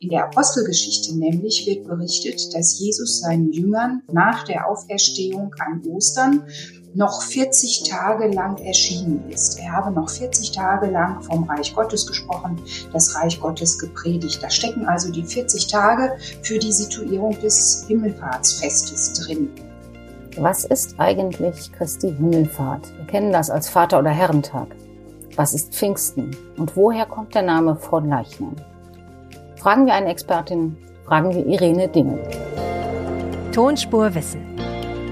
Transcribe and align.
In 0.00 0.10
der 0.10 0.26
Apostelgeschichte 0.26 1.16
nämlich 1.18 1.66
wird 1.66 1.84
berichtet, 1.84 2.54
dass 2.54 2.78
Jesus 2.78 3.20
seinen 3.20 3.52
Jüngern 3.52 4.02
nach 4.12 4.44
der 4.44 4.68
Auferstehung 4.68 5.52
an 5.58 5.82
Ostern 5.88 6.44
noch 6.94 7.20
40 7.22 7.82
Tage 7.82 8.28
lang 8.28 8.58
erschienen 8.58 9.28
ist. 9.28 9.58
Er 9.58 9.72
habe 9.72 9.90
noch 9.90 10.08
40 10.08 10.52
Tage 10.52 10.86
lang 10.86 11.20
vom 11.22 11.42
Reich 11.44 11.74
Gottes 11.74 12.06
gesprochen, 12.06 12.60
das 12.92 13.16
Reich 13.16 13.40
Gottes 13.40 13.76
gepredigt. 13.76 14.40
Da 14.40 14.48
stecken 14.50 14.86
also 14.86 15.10
die 15.10 15.24
40 15.24 15.66
Tage 15.66 16.16
für 16.42 16.60
die 16.60 16.72
Situierung 16.72 17.36
des 17.40 17.84
Himmelfahrtsfestes 17.88 19.14
drin. 19.14 19.50
Was 20.36 20.64
ist 20.64 20.94
eigentlich 20.98 21.72
Christi 21.72 22.14
Himmelfahrt? 22.14 22.86
Wir 22.96 23.06
kennen 23.06 23.32
das 23.32 23.50
als 23.50 23.68
Vater- 23.68 23.98
oder 23.98 24.10
Herrentag. 24.10 24.68
Was 25.34 25.54
ist 25.54 25.74
Pfingsten? 25.74 26.36
Und 26.56 26.76
woher 26.76 27.06
kommt 27.06 27.34
der 27.34 27.42
Name 27.42 27.74
von 27.74 28.08
Leichnam? 28.08 28.54
Fragen 29.58 29.86
wir 29.86 29.94
eine 29.94 30.10
Expertin, 30.10 30.76
fragen 31.04 31.34
wir 31.34 31.44
Irene 31.44 31.88
Dingel. 31.88 32.20
Tonspur 33.52 34.14
Wissen. 34.14 34.56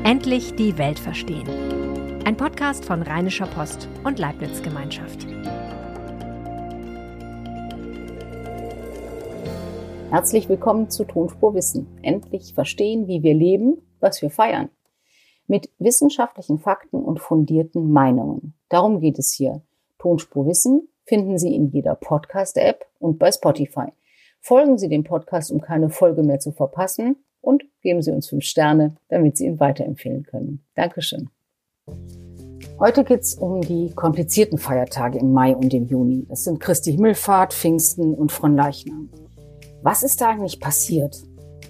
Endlich 0.05 0.55
die 0.55 0.79
Welt 0.79 1.01
verstehen. 1.01 1.49
Ein 2.25 2.37
Podcast 2.37 2.85
von 2.85 3.03
Rheinischer 3.03 3.49
Post 3.49 3.89
und 4.05 4.21
Leibniz 4.21 4.63
Gemeinschaft. 4.63 5.27
Herzlich 10.11 10.49
willkommen 10.49 10.91
zu 10.91 11.03
Tonspur 11.03 11.57
Wissen. 11.57 11.99
Endlich 12.03 12.55
verstehen, 12.55 13.09
wie 13.09 13.25
wir 13.25 13.35
leben, 13.35 13.83
was 13.99 14.23
wir 14.23 14.31
feiern. 14.31 14.69
Mit 15.49 15.71
wissenschaftlichen 15.81 16.61
Fakten 16.61 17.03
und 17.03 17.19
fundierten 17.19 17.91
Meinungen. 17.91 18.55
Darum 18.69 19.01
geht 19.01 19.19
es 19.19 19.33
hier. 19.33 19.63
Tonspur 19.99 20.47
Wissen 20.47 20.89
finden 21.05 21.37
Sie 21.37 21.53
in 21.53 21.67
jeder 21.71 21.97
Podcast-App 21.97 22.87
und 23.01 23.19
bei 23.19 23.33
Spotify. 23.33 23.91
Folgen 24.47 24.79
Sie 24.79 24.89
dem 24.89 25.03
Podcast, 25.03 25.51
um 25.51 25.61
keine 25.61 25.91
Folge 25.91 26.23
mehr 26.23 26.39
zu 26.39 26.53
verpassen 26.53 27.17
und 27.41 27.65
geben 27.83 28.01
Sie 28.01 28.13
uns 28.13 28.29
fünf 28.29 28.45
Sterne, 28.45 28.95
damit 29.09 29.37
Sie 29.37 29.45
ihn 29.45 29.59
weiterempfehlen 29.59 30.23
können. 30.23 30.65
Dankeschön. 30.77 31.31
Heute 32.79 33.03
geht 33.03 33.23
es 33.23 33.35
um 33.35 33.61
die 33.61 33.93
komplizierten 33.93 34.57
Feiertage 34.57 35.19
im 35.19 35.33
Mai 35.33 35.57
und 35.57 35.75
im 35.75 35.87
Juni. 35.87 36.27
Das 36.29 36.45
sind 36.45 36.61
Christi 36.61 36.93
Himmelfahrt, 36.93 37.55
Pfingsten 37.55 38.15
und 38.15 38.31
Fronleichnam. 38.31 39.11
Was 39.83 40.05
ist 40.05 40.21
da 40.21 40.29
eigentlich 40.31 40.61
passiert? 40.61 41.21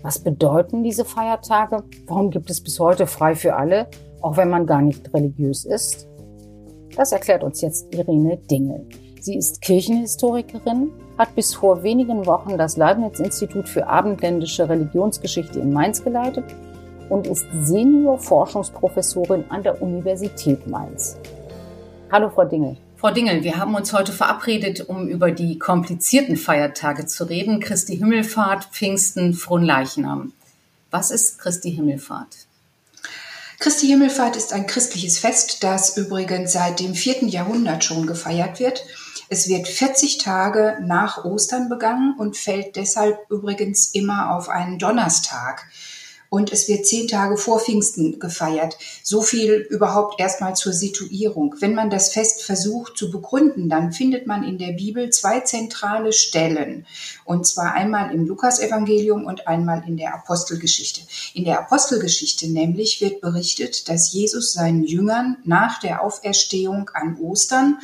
Was 0.02 0.19
bedeuten 0.19 0.82
diese 0.84 1.06
Feiertage? 1.06 1.82
Warum 2.06 2.30
gibt 2.30 2.50
es 2.50 2.62
bis 2.62 2.78
heute 2.78 3.06
frei 3.06 3.34
für 3.36 3.56
alle, 3.56 3.88
auch 4.20 4.36
wenn 4.36 4.50
man 4.50 4.66
gar 4.66 4.82
nicht 4.82 5.14
religiös 5.14 5.64
ist? 5.64 6.10
Das 6.94 7.12
erklärt 7.12 7.42
uns 7.42 7.62
jetzt 7.62 7.94
Irene 7.94 8.36
Dingel. 8.36 8.86
Sie 9.27 9.34
ist 9.36 9.60
Kirchenhistorikerin, 9.60 10.92
hat 11.19 11.34
bis 11.34 11.52
vor 11.52 11.82
wenigen 11.82 12.27
Wochen 12.27 12.56
das 12.56 12.77
Leibniz-Institut 12.77 13.69
für 13.69 13.88
abendländische 13.88 14.69
Religionsgeschichte 14.69 15.58
in 15.58 15.72
Mainz 15.72 16.05
geleitet 16.05 16.44
und 17.08 17.27
ist 17.27 17.44
Senior-Forschungsprofessorin 17.60 19.47
an 19.48 19.64
der 19.64 19.82
Universität 19.82 20.69
Mainz. 20.69 21.16
Hallo, 22.12 22.30
Frau 22.30 22.44
Dingel. 22.44 22.77
Frau 22.98 23.10
Dingel, 23.10 23.42
wir 23.42 23.56
haben 23.56 23.74
uns 23.74 23.92
heute 23.92 24.12
verabredet, 24.12 24.88
um 24.88 25.08
über 25.08 25.32
die 25.32 25.58
komplizierten 25.58 26.36
Feiertage 26.36 27.06
zu 27.06 27.24
reden. 27.24 27.58
Christi 27.58 27.97
Himmelfahrt, 27.97 28.66
Pfingsten, 28.66 29.34
Fronleichnam. 29.34 30.34
Was 30.92 31.10
ist 31.10 31.41
Christi 31.41 31.72
Himmelfahrt? 31.72 32.47
Christi 33.58 33.88
Himmelfahrt 33.88 34.36
ist 34.36 34.52
ein 34.52 34.69
christliches 34.69 35.19
Fest, 35.19 35.64
das 35.64 35.97
übrigens 35.97 36.52
seit 36.52 36.78
dem 36.78 36.94
vierten 36.94 37.27
Jahrhundert 37.27 37.82
schon 37.82 38.06
gefeiert 38.06 38.60
wird. 38.60 38.84
Es 39.28 39.48
wird 39.48 39.66
40 39.66 40.19
Tage 40.19 40.78
nach 40.82 41.24
Ostern 41.24 41.69
begangen 41.69 42.14
und 42.19 42.36
fällt 42.36 42.77
deshalb 42.77 43.19
übrigens 43.28 43.86
immer 43.86 44.36
auf 44.36 44.48
einen 44.48 44.78
Donnerstag 44.78 45.66
und 46.28 46.53
es 46.53 46.69
wird 46.69 46.87
zehn 46.87 47.09
Tage 47.09 47.37
vor 47.37 47.60
Pfingsten 47.60 48.19
gefeiert. 48.19 48.76
So 49.03 49.22
viel 49.22 49.66
überhaupt 49.70 50.20
erstmal 50.20 50.56
zur 50.56 50.72
Situierung. 50.72 51.54
Wenn 51.60 51.75
man 51.75 51.88
das 51.88 52.12
Fest 52.12 52.42
versucht 52.42 52.97
zu 52.97 53.10
begründen, 53.10 53.69
dann 53.69 53.92
findet 53.92 54.26
man 54.26 54.42
in 54.42 54.59
der 54.59 54.72
Bibel 54.72 55.10
zwei 55.10 55.41
zentrale 55.41 56.12
Stellen. 56.12 56.87
Und 57.25 57.47
zwar 57.47 57.75
einmal 57.75 58.12
im 58.12 58.26
Lukasevangelium 58.26 59.25
und 59.25 59.47
einmal 59.47 59.84
in 59.87 59.97
der 59.97 60.14
Apostelgeschichte. 60.14 61.00
In 61.34 61.44
der 61.44 61.60
Apostelgeschichte 61.60 62.48
nämlich 62.48 63.00
wird 63.00 63.20
berichtet, 63.20 63.88
dass 63.88 64.12
Jesus 64.12 64.53
seinen 64.53 64.84
Jüngern 64.84 65.38
nach 65.44 65.81
der 65.81 66.03
Auferstehung 66.03 66.91
an 66.93 67.19
Ostern 67.20 67.78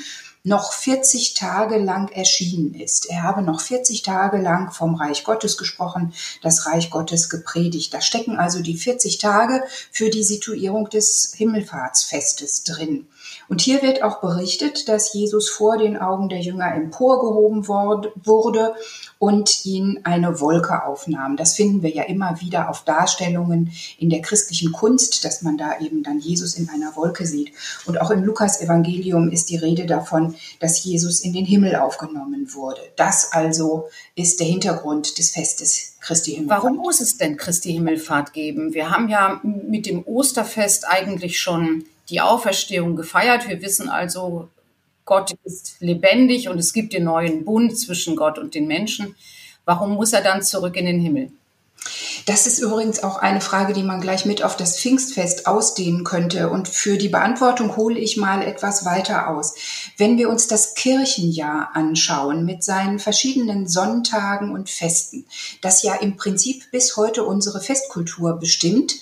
noch 0.45 0.73
40 0.73 1.35
Tage 1.35 1.79
lang 1.79 2.11
erschienen 2.11 2.75
ist. 2.75 3.09
Er 3.09 3.23
habe 3.23 3.43
noch 3.43 3.61
40 3.61 4.03
Tage 4.03 4.39
lang 4.39 4.73
vom 4.73 4.97
Reich 4.97 5.23
Gottes 5.23 5.57
gesprochen, 5.57 6.13
das 6.43 6.67
Reich 6.67 6.91
Gottes 6.91 7.29
gepredigt. 7.29 7.95
Da 7.95 8.01
stecken 8.01 8.37
also 8.37 8.61
die 8.61 8.77
40 8.77 9.19
Tage 9.19 9.63
für 9.93 10.11
die 10.11 10.25
Situierung 10.25 10.91
des 10.91 11.33
Himmelfahrtsfestes 11.37 12.65
drin. 12.65 13.07
Und 13.49 13.61
hier 13.61 13.83
wird 13.83 14.03
auch 14.03 14.21
berichtet, 14.21 14.89
dass 14.89 15.13
Jesus 15.13 15.51
vor 15.51 15.79
den 15.79 15.97
Augen 15.97 16.29
der 16.29 16.41
Jünger 16.41 16.75
emporgehoben 16.75 17.69
wurde 17.69 18.75
und 19.19 19.65
ihn 19.65 20.01
eine 20.03 20.41
Wolke 20.41 20.85
aufnahm. 20.85 21.37
Das 21.37 21.55
finden 21.55 21.83
wir 21.83 21.91
ja 21.91 22.03
immer 22.05 22.41
wieder 22.41 22.69
auf 22.69 22.85
Darstellungen 22.85 23.73
in 23.99 24.11
der 24.11 24.21
christlichen 24.21 24.73
Kunst, 24.73 25.25
dass 25.25 25.43
man 25.43 25.57
da 25.57 25.79
eben 25.81 26.03
dann 26.03 26.19
Jesus 26.19 26.55
in 26.55 26.69
einer 26.69 26.97
Wolke 26.97 27.27
sieht. 27.27 27.53
Und 27.87 28.01
auch 28.01 28.11
im 28.11 28.25
Lukas-Evangelium 28.25 29.31
ist 29.31 29.51
die 29.51 29.57
Rede 29.57 29.87
davon, 29.87 30.35
dass 30.61 30.83
Jesus 30.83 31.21
in 31.21 31.33
den 31.33 31.45
Himmel 31.45 31.77
aufgenommen 31.77 32.53
wurde. 32.55 32.81
Das 32.97 33.33
also 33.33 33.89
ist 34.15 34.41
der 34.41 34.47
Hintergrund 34.47 35.19
des 35.19 35.31
Festes 35.31 35.97
Christi 36.01 36.33
Himmelfahrt. 36.33 36.65
Warum 36.65 36.77
muss 36.79 37.01
es 37.01 37.17
denn 37.17 37.37
Christi 37.37 37.73
Himmelfahrt 37.73 38.33
geben? 38.33 38.75
Wir 38.75 38.91
haben 38.91 39.09
ja 39.09 39.41
mit 39.43 39.87
dem 39.87 40.05
Osterfest 40.05 40.85
eigentlich 40.89 41.41
schon 41.41 41.85
die 42.13 42.21
Auferstehung 42.21 42.95
gefeiert. 42.95 43.49
Wir 43.49 43.63
wissen 43.63 43.89
also, 43.89 44.49
Gott 45.05 45.35
ist 45.45 45.77
lebendig 45.81 46.49
und 46.49 46.59
es 46.59 46.73
gibt 46.73 46.93
den 46.93 47.05
neuen 47.05 47.45
Bund 47.45 47.77
zwischen 47.77 48.15
Gott 48.15 48.39
und 48.39 48.55
den 48.55 48.69
Menschen. 48.69 49.17
Warum 49.65 49.95
muss 49.95 50.13
er 50.13 50.23
dann 50.23 50.43
zurück 50.43 50.77
in 50.77 50.87
den 50.87 51.01
Himmel? 51.01 51.33
Das 52.27 52.47
ist 52.47 52.61
übrigens 52.61 53.03
auch 53.03 53.17
eine 53.17 53.41
Frage, 53.41 53.73
die 53.73 53.83
man 53.83 54.01
gleich 54.01 54.25
mit 54.25 54.45
auf 54.45 54.57
das 54.57 54.79
Pfingstfest 54.79 55.49
ausdehnen 55.49 56.05
könnte. 56.05 56.51
Und 56.51 56.69
für 56.69 56.97
die 56.97 57.09
Beantwortung 57.09 57.77
hole 57.77 57.99
ich 57.99 58.17
mal 58.17 58.43
etwas 58.43 58.85
weiter 58.85 59.29
aus. 59.29 59.55
Wenn 59.97 60.19
wir 60.19 60.29
uns 60.29 60.47
das 60.47 60.75
Kirchenjahr 60.75 61.71
anschauen 61.75 62.45
mit 62.45 62.63
seinen 62.63 63.01
verschiedenen 63.01 63.67
Sonntagen 63.67 64.53
und 64.53 64.71
Festen, 64.71 65.27
das 65.61 65.83
ja 65.83 65.95
im 65.95 66.17
Prinzip 66.17 66.71
bis 66.71 66.97
heute 66.97 67.25
unsere 67.25 67.61
Festkultur 67.61 68.39
bestimmt, 68.39 68.95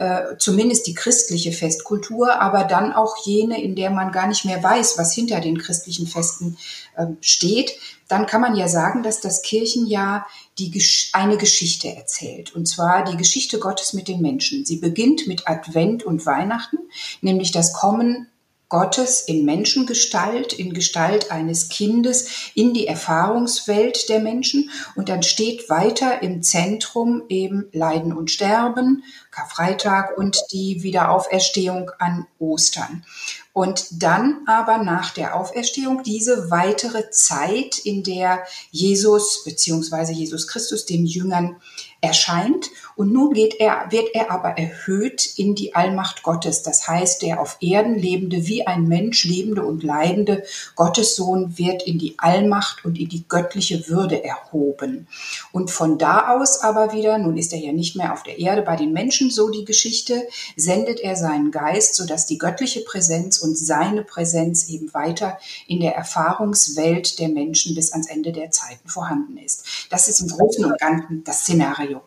äh, 0.00 0.38
zumindest 0.38 0.86
die 0.86 0.94
christliche 0.94 1.52
Festkultur, 1.52 2.40
aber 2.40 2.64
dann 2.64 2.94
auch 2.94 3.18
jene, 3.26 3.62
in 3.62 3.76
der 3.76 3.90
man 3.90 4.12
gar 4.12 4.28
nicht 4.28 4.46
mehr 4.46 4.62
weiß, 4.62 4.96
was 4.96 5.12
hinter 5.12 5.40
den 5.40 5.58
christlichen 5.58 6.06
Festen 6.06 6.56
äh, 6.96 7.08
steht, 7.20 7.72
dann 8.08 8.24
kann 8.24 8.40
man 8.40 8.56
ja 8.56 8.66
sagen, 8.66 9.02
dass 9.02 9.20
das 9.20 9.42
Kirchenjahr 9.42 10.26
die, 10.58 10.82
eine 11.12 11.36
Geschichte 11.36 11.94
erzählt. 11.94 12.54
Und 12.54 12.66
zwar 12.66 13.04
die 13.04 13.18
Geschichte 13.18 13.58
Gottes 13.58 13.92
mit 13.92 14.08
den 14.08 14.22
Menschen. 14.22 14.64
Sie 14.64 14.76
beginnt 14.76 15.26
mit 15.26 15.46
Advent 15.46 16.02
und 16.02 16.24
Weihnachten, 16.24 16.78
nämlich 17.20 17.52
das 17.52 17.74
Kommen 17.74 18.26
Gottes 18.70 19.20
in 19.20 19.44
Menschengestalt, 19.44 20.54
in 20.54 20.72
Gestalt 20.72 21.30
eines 21.30 21.68
Kindes, 21.68 22.52
in 22.54 22.72
die 22.72 22.86
Erfahrungswelt 22.86 24.08
der 24.08 24.20
Menschen. 24.20 24.70
Und 24.94 25.10
dann 25.10 25.22
steht 25.22 25.68
weiter 25.68 26.22
im 26.22 26.42
Zentrum 26.42 27.24
eben 27.28 27.68
Leiden 27.72 28.14
und 28.14 28.30
Sterben, 28.30 29.02
Karfreitag 29.30 30.16
und 30.16 30.38
die 30.52 30.82
Wiederauferstehung 30.82 31.90
an 31.98 32.26
Ostern. 32.38 33.04
Und 33.52 34.02
dann 34.02 34.42
aber 34.46 34.78
nach 34.78 35.10
der 35.10 35.34
Auferstehung 35.34 36.04
diese 36.04 36.52
weitere 36.52 37.10
Zeit, 37.10 37.78
in 37.78 38.04
der 38.04 38.44
Jesus 38.70 39.42
beziehungsweise 39.44 40.12
Jesus 40.12 40.46
Christus 40.46 40.86
den 40.86 41.04
Jüngern 41.04 41.56
erscheint. 42.00 42.70
Und 43.00 43.14
nun 43.14 43.32
geht 43.32 43.58
er, 43.58 43.86
wird 43.88 44.10
er 44.12 44.30
aber 44.30 44.58
erhöht 44.58 45.26
in 45.38 45.54
die 45.54 45.74
Allmacht 45.74 46.22
Gottes. 46.22 46.60
Das 46.62 46.86
heißt, 46.86 47.22
der 47.22 47.40
auf 47.40 47.56
Erden 47.62 47.94
lebende, 47.94 48.46
wie 48.46 48.66
ein 48.66 48.88
Mensch 48.88 49.24
lebende 49.24 49.64
und 49.64 49.82
leidende 49.82 50.44
Gottessohn 50.76 51.56
wird 51.56 51.82
in 51.82 51.98
die 51.98 52.16
Allmacht 52.18 52.84
und 52.84 52.98
in 52.98 53.08
die 53.08 53.26
göttliche 53.26 53.88
Würde 53.88 54.22
erhoben. 54.22 55.08
Und 55.50 55.70
von 55.70 55.96
da 55.96 56.36
aus 56.36 56.60
aber 56.60 56.92
wieder, 56.92 57.16
nun 57.16 57.38
ist 57.38 57.54
er 57.54 57.58
ja 57.58 57.72
nicht 57.72 57.96
mehr 57.96 58.12
auf 58.12 58.22
der 58.22 58.38
Erde 58.38 58.60
bei 58.60 58.76
den 58.76 58.92
Menschen, 58.92 59.30
so 59.30 59.48
die 59.48 59.64
Geschichte, 59.64 60.28
sendet 60.54 61.00
er 61.00 61.16
seinen 61.16 61.52
Geist, 61.52 61.94
sodass 61.94 62.26
die 62.26 62.36
göttliche 62.36 62.80
Präsenz 62.82 63.38
und 63.38 63.56
seine 63.56 64.04
Präsenz 64.04 64.68
eben 64.68 64.92
weiter 64.92 65.38
in 65.66 65.80
der 65.80 65.94
Erfahrungswelt 65.94 67.18
der 67.18 67.30
Menschen 67.30 67.74
bis 67.74 67.92
ans 67.92 68.10
Ende 68.10 68.32
der 68.32 68.50
Zeiten 68.50 68.90
vorhanden 68.90 69.38
ist. 69.38 69.64
Das 69.88 70.06
ist 70.06 70.20
im 70.20 70.28
Großen 70.28 70.66
und 70.66 70.78
Ganzen 70.78 71.24
das 71.24 71.40
Szenario 71.40 72.02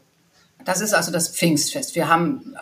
das 0.65 0.81
ist 0.81 0.93
also 0.93 1.11
das 1.11 1.29
Pfingstfest. 1.29 1.95
Wir 1.95 2.09
haben 2.09 2.55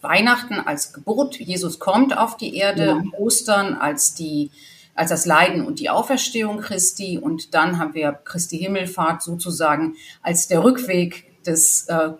Weihnachten 0.00 0.54
als 0.54 0.92
Geburt. 0.92 1.38
Jesus 1.38 1.78
kommt 1.78 2.16
auf 2.16 2.36
die 2.36 2.56
Erde, 2.56 2.86
ja. 2.86 3.02
Ostern 3.18 3.74
als 3.74 4.14
die 4.14 4.50
als 4.94 5.10
das 5.10 5.26
Leiden 5.26 5.66
und 5.66 5.80
die 5.80 5.90
Auferstehung 5.90 6.60
Christi 6.60 7.18
und 7.18 7.52
dann 7.52 7.80
haben 7.80 7.94
wir 7.94 8.12
Christi 8.12 8.58
Himmelfahrt 8.58 9.22
sozusagen 9.22 9.96
als 10.22 10.46
der 10.46 10.62
Rückweg 10.62 11.42
des 11.44 11.88
äh, 11.88 12.10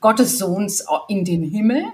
Gottessohns 0.00 0.84
in 1.08 1.24
den 1.24 1.42
Himmel. 1.42 1.84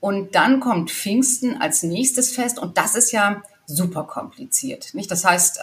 Und 0.00 0.34
dann 0.34 0.58
kommt 0.58 0.90
Pfingsten 0.90 1.60
als 1.62 1.84
nächstes 1.84 2.34
Fest 2.34 2.58
und 2.58 2.76
das 2.76 2.96
ist 2.96 3.12
ja 3.12 3.40
super 3.66 4.02
kompliziert. 4.02 4.94
Nicht? 4.94 5.10
Das 5.12 5.24
heißt, 5.24 5.60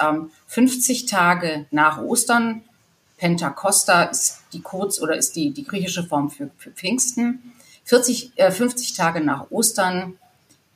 50 0.48 1.02
ähm, 1.02 1.08
Tage 1.08 1.66
nach 1.72 2.02
Ostern, 2.02 2.64
Pentakosta 3.19 4.04
ist 4.04 4.39
die 4.54 4.62
kurz 4.62 5.00
oder 5.01 5.16
ist 5.16 5.36
die, 5.36 5.51
die 5.51 5.66
griechische 5.66 6.04
Form 6.04 6.30
für, 6.31 6.50
für 6.57 6.71
Pfingsten. 6.71 7.54
40, 7.83 8.31
äh, 8.38 8.50
50 8.50 8.94
Tage 8.94 9.19
nach 9.19 9.51
Ostern 9.51 10.18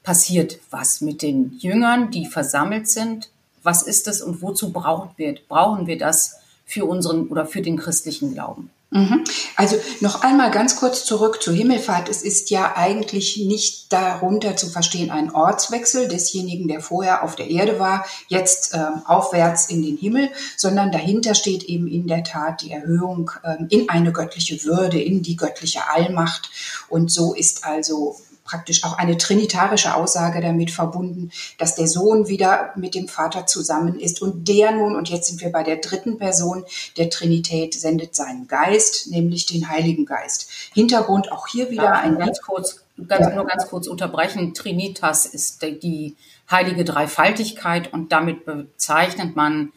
passiert 0.04 0.60
was 0.70 1.02
mit 1.02 1.22
den 1.22 1.58
Jüngern, 1.58 2.12
die 2.12 2.26
versammelt 2.26 2.90
sind. 2.90 3.30
Was 3.64 3.84
ist 3.84 4.08
es 4.08 4.22
und 4.22 4.42
wozu 4.42 4.74
brauchen 4.74 5.12
wir, 5.16 5.36
brauchen 5.48 5.88
wir 5.88 5.98
das 5.98 6.40
für 6.66 6.86
unseren 6.86 7.28
oder 7.30 7.46
für 7.46 7.62
den 7.62 7.78
christlichen 7.78 8.34
Glauben? 8.34 8.70
Mhm. 8.94 9.24
Also 9.56 9.78
noch 10.02 10.22
einmal 10.22 10.52
ganz 10.52 10.76
kurz 10.76 11.04
zurück 11.04 11.42
zur 11.42 11.56
Himmelfahrt. 11.56 12.10
Es 12.10 12.22
ist 12.22 12.52
ja 12.52 12.74
eigentlich 12.76 13.38
nicht 13.38 13.92
darunter 13.92 14.56
zu 14.56 14.70
verstehen 14.70 15.10
ein 15.10 15.32
Ortswechsel 15.32 16.08
desjenigen, 16.08 16.68
der 16.68 16.80
vorher 16.80 17.24
auf 17.24 17.36
der 17.36 17.50
Erde 17.50 17.80
war, 17.80 18.06
jetzt 18.28 18.76
äh, 18.76 18.78
aufwärts 19.06 19.68
in 19.68 19.82
den 19.82 19.98
Himmel, 19.98 20.30
sondern 20.58 20.92
dahinter 20.92 21.34
steht 21.34 21.64
eben 21.64 21.88
in 21.88 22.06
der 22.06 22.24
Tat 22.24 22.62
die 22.62 22.72
Erhöhung 22.72 23.32
äh, 23.44 23.56
in 23.70 23.90
eine 23.90 24.12
göttliche 24.12 24.64
Würde, 24.64 25.02
in 25.02 25.24
die 25.24 25.38
göttliche 25.38 25.90
Allmacht. 25.90 26.52
Und 26.88 27.12
so 27.12 27.34
ist 27.34 27.66
also 27.66 28.18
praktisch 28.44 28.84
auch 28.84 28.98
eine 28.98 29.18
trinitarische 29.18 29.96
Aussage 29.96 30.42
damit 30.42 30.72
verbunden, 30.72 31.32
dass 31.58 31.76
der 31.76 31.88
Sohn 31.88 32.28
wieder 32.28 32.74
mit 32.76 32.96
dem 32.96 33.08
Vater 33.08 33.46
zusammen 33.46 34.00
ist 34.00 34.22
und 34.22 34.48
der 34.48 34.72
nun, 34.72 34.96
und 34.96 35.10
jetzt 35.10 35.28
sind 35.28 35.42
wir 35.42 35.52
bei 35.52 35.64
der 35.64 35.78
dritten 35.78 36.18
Person 36.18 36.66
der 36.98 37.10
Trinität, 37.10 37.74
sendet 37.74 38.16
seinen 38.16 38.48
Geist, 38.48 39.10
nämlich 39.10 39.46
den 39.46 39.70
Heiligen 39.70 40.06
Geist. 40.06 40.50
Hintergrund 40.74 41.32
auch 41.32 41.48
hier 41.48 41.70
wieder 41.70 41.84
ja, 41.84 41.92
ein 41.94 42.18
ganz 42.18 42.42
kurz, 42.42 42.84
ganz, 43.08 43.28
ja. 43.28 43.36
nur 43.36 43.46
ganz 43.46 43.68
kurz 43.68 43.88
unterbrechen. 43.88 44.54
Trinitas 44.54 45.26
ist 45.26 45.62
die 45.62 46.16
heilige 46.50 46.84
Dreifaltigkeit 46.84 47.92
und 47.94 48.12
damit 48.12 48.46
bezeichnet 48.46 49.36
man 49.36 49.72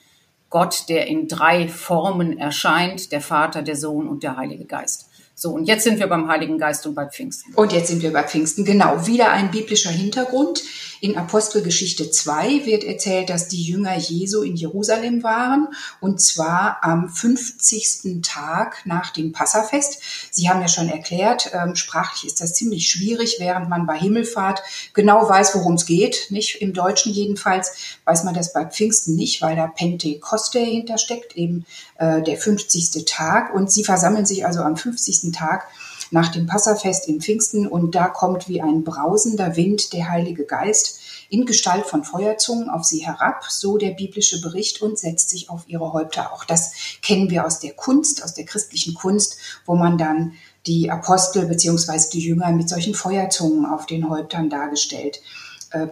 Gott, 0.51 0.89
der 0.89 1.07
in 1.07 1.29
drei 1.29 1.69
Formen 1.69 2.39
erscheint, 2.39 3.13
der 3.13 3.21
Vater, 3.21 3.63
der 3.63 3.77
Sohn 3.77 4.09
und 4.09 4.23
der 4.23 4.37
Heilige 4.37 4.65
Geist. 4.65 5.09
So, 5.39 5.51
und 5.51 5.67
jetzt 5.67 5.85
sind 5.85 5.99
wir 5.99 6.07
beim 6.07 6.29
Heiligen 6.29 6.57
Geist 6.57 6.87
und 6.87 6.95
bei 6.95 7.05
Pfingsten. 7.05 7.53
Und 7.55 7.71
jetzt 7.71 7.89
sind 7.89 8.03
wir 8.03 8.11
bei 8.11 8.23
Pfingsten, 8.23 8.65
genau. 8.65 9.07
Wieder 9.07 9.33
ein 9.33 9.51
biblischer 9.51 9.91
Hintergrund. 9.91 10.63
In 11.03 11.19
Apostelgeschichte 11.19 12.11
2 12.11 12.65
wird 12.65 12.83
erzählt, 12.85 13.29
dass 13.29 13.47
die 13.47 13.63
Jünger 13.63 13.95
Jesu 13.99 14.41
in 14.41 14.57
Jerusalem 14.57 15.23
waren 15.23 15.69
und 16.01 16.23
zwar 16.23 16.79
am 16.83 17.11
50. 17.11 18.23
Tag 18.23 18.87
nach 18.87 19.11
dem 19.11 19.33
Passafest. 19.33 20.01
Sie 20.31 20.49
haben 20.49 20.63
ja 20.63 20.69
schon 20.69 20.89
erklärt, 20.89 21.51
ähm, 21.53 21.77
sprachlich 21.77 22.27
ist 22.27 22.41
das 22.41 22.55
ziemlich 22.55 22.89
schwierig, 22.89 23.37
während 23.39 23.69
man 23.69 23.85
bei 23.85 23.99
Himmelfahrt 23.99 24.63
genau 24.95 25.29
weiß, 25.29 25.55
worum 25.55 25.75
es 25.75 25.85
geht. 25.85 26.29
Nicht 26.31 26.63
im 26.63 26.73
Deutschen 26.73 27.13
jedenfalls 27.13 27.99
weiß 28.07 28.25
man 28.25 28.33
das 28.33 28.55
bei 28.55 28.65
Pfingsten 28.65 29.17
nicht, 29.17 29.43
weil 29.43 29.55
da 29.55 29.67
Pentekoste 29.67 30.61
hintersteckt, 30.61 31.37
eben 31.37 31.67
äh, 31.99 32.23
der 32.23 32.37
50. 32.37 33.05
Tag. 33.07 33.55
Und 33.55 33.71
sie 33.71 33.85
versammeln 33.85 34.27
sich 34.27 34.47
also 34.47 34.61
am 34.61 34.77
50. 34.77 35.33
Tag 35.33 35.69
nach 36.11 36.29
dem 36.29 36.47
Passafest 36.47 37.09
in 37.09 37.21
Pfingsten 37.21 37.67
und 37.67 37.95
da 37.95 38.07
kommt 38.07 38.49
wie 38.49 38.63
ein 38.63 38.85
brausender 38.85 39.57
Wind 39.57 39.93
der 39.93 40.09
Heilige 40.09 40.45
Geist 40.45 41.01
in 41.29 41.47
Gestalt 41.47 41.87
von 41.87 42.05
Feuerzungen 42.05 42.71
auf 42.71 42.85
sie 42.85 43.05
herab, 43.05 43.45
so 43.49 43.79
der 43.79 43.91
biblische 43.91 44.41
Bericht 44.41 44.81
und 44.83 44.99
setzt 44.99 45.31
sich 45.31 45.51
auf 45.51 45.63
ihre 45.67 45.93
Häupter. 45.93 46.33
Auch 46.33 46.45
das 46.45 46.73
kennen 47.03 47.31
wir 47.31 47.45
aus 47.45 47.59
der 47.59 47.73
Kunst, 47.73 48.23
aus 48.23 48.35
der 48.35 48.45
christlichen 48.45 48.95
Kunst, 48.95 49.37
wo 49.65 49.75
man 49.75 49.99
dann 49.99 50.35
die 50.67 50.91
Apostel 50.91 51.47
beziehungsweise 51.47 52.11
die 52.11 52.21
Jünger 52.21 52.53
mit 52.53 52.69
solchen 52.69 52.95
Feuerzungen 52.95 53.67
auf 53.67 53.87
den 53.87 54.09
Häuptern 54.09 54.49
dargestellt 54.49 55.21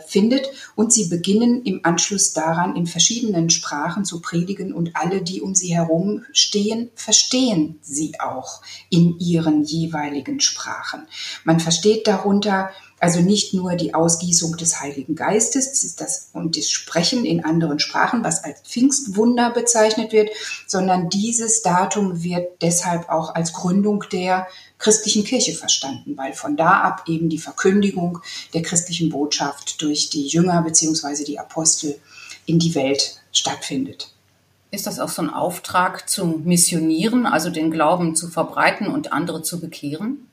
findet. 0.06 0.48
Und 0.74 0.92
sie 0.92 1.08
beginnen 1.08 1.62
im 1.62 1.80
Anschluss 1.82 2.32
daran 2.32 2.76
in 2.76 2.86
verschiedenen 2.86 3.50
Sprachen 3.50 4.04
zu 4.04 4.20
predigen 4.20 4.72
und 4.72 4.94
alle, 4.94 5.22
die 5.22 5.40
um 5.40 5.54
sie 5.54 5.74
herum 5.74 6.24
stehen, 6.32 6.90
verstehen 6.94 7.78
sie 7.82 8.20
auch 8.20 8.62
in 8.90 9.18
ihren 9.18 9.62
jeweiligen 9.64 10.40
Sprachen. 10.40 11.06
Man 11.44 11.60
versteht 11.60 12.06
darunter 12.06 12.70
also 13.04 13.20
nicht 13.20 13.52
nur 13.52 13.74
die 13.74 13.92
Ausgießung 13.92 14.56
des 14.56 14.80
Heiligen 14.80 15.14
Geistes 15.14 15.94
das, 15.96 16.30
und 16.32 16.56
das 16.56 16.70
Sprechen 16.70 17.26
in 17.26 17.44
anderen 17.44 17.78
Sprachen, 17.78 18.24
was 18.24 18.42
als 18.42 18.60
Pfingstwunder 18.60 19.50
bezeichnet 19.50 20.12
wird, 20.12 20.30
sondern 20.66 21.10
dieses 21.10 21.60
Datum 21.60 22.22
wird 22.22 22.62
deshalb 22.62 23.10
auch 23.10 23.34
als 23.34 23.52
Gründung 23.52 24.04
der 24.10 24.46
christlichen 24.84 25.24
Kirche 25.24 25.54
verstanden, 25.54 26.14
weil 26.18 26.34
von 26.34 26.58
da 26.58 26.82
ab 26.82 27.04
eben 27.08 27.30
die 27.30 27.38
Verkündigung 27.38 28.18
der 28.52 28.60
christlichen 28.60 29.08
Botschaft 29.08 29.80
durch 29.80 30.10
die 30.10 30.26
Jünger 30.26 30.60
beziehungsweise 30.60 31.24
die 31.24 31.38
Apostel 31.38 31.98
in 32.44 32.58
die 32.58 32.74
Welt 32.74 33.16
stattfindet. 33.32 34.10
Ist 34.70 34.86
das 34.86 35.00
auch 35.00 35.08
so 35.08 35.22
ein 35.22 35.30
Auftrag 35.30 36.10
zum 36.10 36.44
Missionieren, 36.44 37.24
also 37.24 37.48
den 37.48 37.70
Glauben 37.70 38.14
zu 38.14 38.28
verbreiten 38.28 38.88
und 38.88 39.10
andere 39.10 39.42
zu 39.42 39.58
bekehren? 39.58 40.28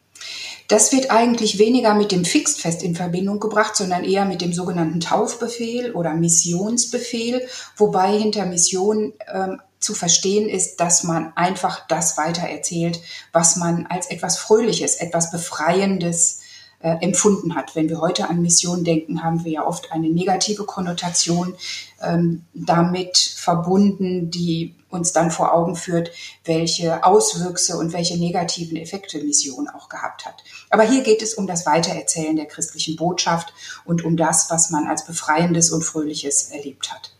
Das 0.67 0.91
wird 0.91 1.11
eigentlich 1.11 1.57
weniger 1.57 1.93
mit 1.93 2.11
dem 2.11 2.25
Fixfest 2.25 2.83
in 2.83 2.93
Verbindung 2.93 3.39
gebracht, 3.39 3.77
sondern 3.77 4.03
eher 4.03 4.25
mit 4.25 4.41
dem 4.41 4.51
sogenannten 4.51 4.99
Taufbefehl 4.99 5.93
oder 5.93 6.13
Missionsbefehl, 6.13 7.47
wobei 7.77 8.17
hinter 8.17 8.45
Mission 8.45 9.13
ähm, 9.33 9.61
zu 9.81 9.93
verstehen 9.95 10.47
ist, 10.47 10.77
dass 10.77 11.03
man 11.03 11.33
einfach 11.35 11.85
das 11.87 12.17
weitererzählt, 12.17 13.01
was 13.33 13.57
man 13.57 13.87
als 13.87 14.07
etwas 14.07 14.37
Fröhliches, 14.37 14.95
etwas 14.95 15.31
Befreiendes 15.31 16.39
äh, 16.79 16.97
empfunden 17.01 17.55
hat. 17.55 17.75
Wenn 17.75 17.89
wir 17.89 17.99
heute 17.99 18.29
an 18.29 18.41
Mission 18.41 18.83
denken, 18.83 19.23
haben 19.23 19.43
wir 19.43 19.51
ja 19.51 19.67
oft 19.67 19.91
eine 19.91 20.09
negative 20.09 20.63
Konnotation 20.65 21.55
ähm, 22.01 22.45
damit 22.53 23.17
verbunden, 23.17 24.31
die 24.31 24.75
uns 24.89 25.13
dann 25.13 25.31
vor 25.31 25.53
Augen 25.53 25.75
führt, 25.75 26.11
welche 26.43 27.03
Auswüchse 27.03 27.77
und 27.77 27.93
welche 27.93 28.17
negativen 28.17 28.77
Effekte 28.77 29.23
Mission 29.23 29.67
auch 29.69 29.89
gehabt 29.89 30.25
hat. 30.25 30.43
Aber 30.69 30.83
hier 30.83 31.01
geht 31.01 31.21
es 31.21 31.33
um 31.33 31.47
das 31.47 31.65
Weitererzählen 31.65 32.35
der 32.35 32.45
christlichen 32.45 32.97
Botschaft 32.97 33.53
und 33.85 34.03
um 34.03 34.17
das, 34.17 34.49
was 34.49 34.69
man 34.69 34.87
als 34.87 35.05
Befreiendes 35.05 35.71
und 35.71 35.83
Fröhliches 35.83 36.49
erlebt 36.49 36.91
hat. 36.91 37.11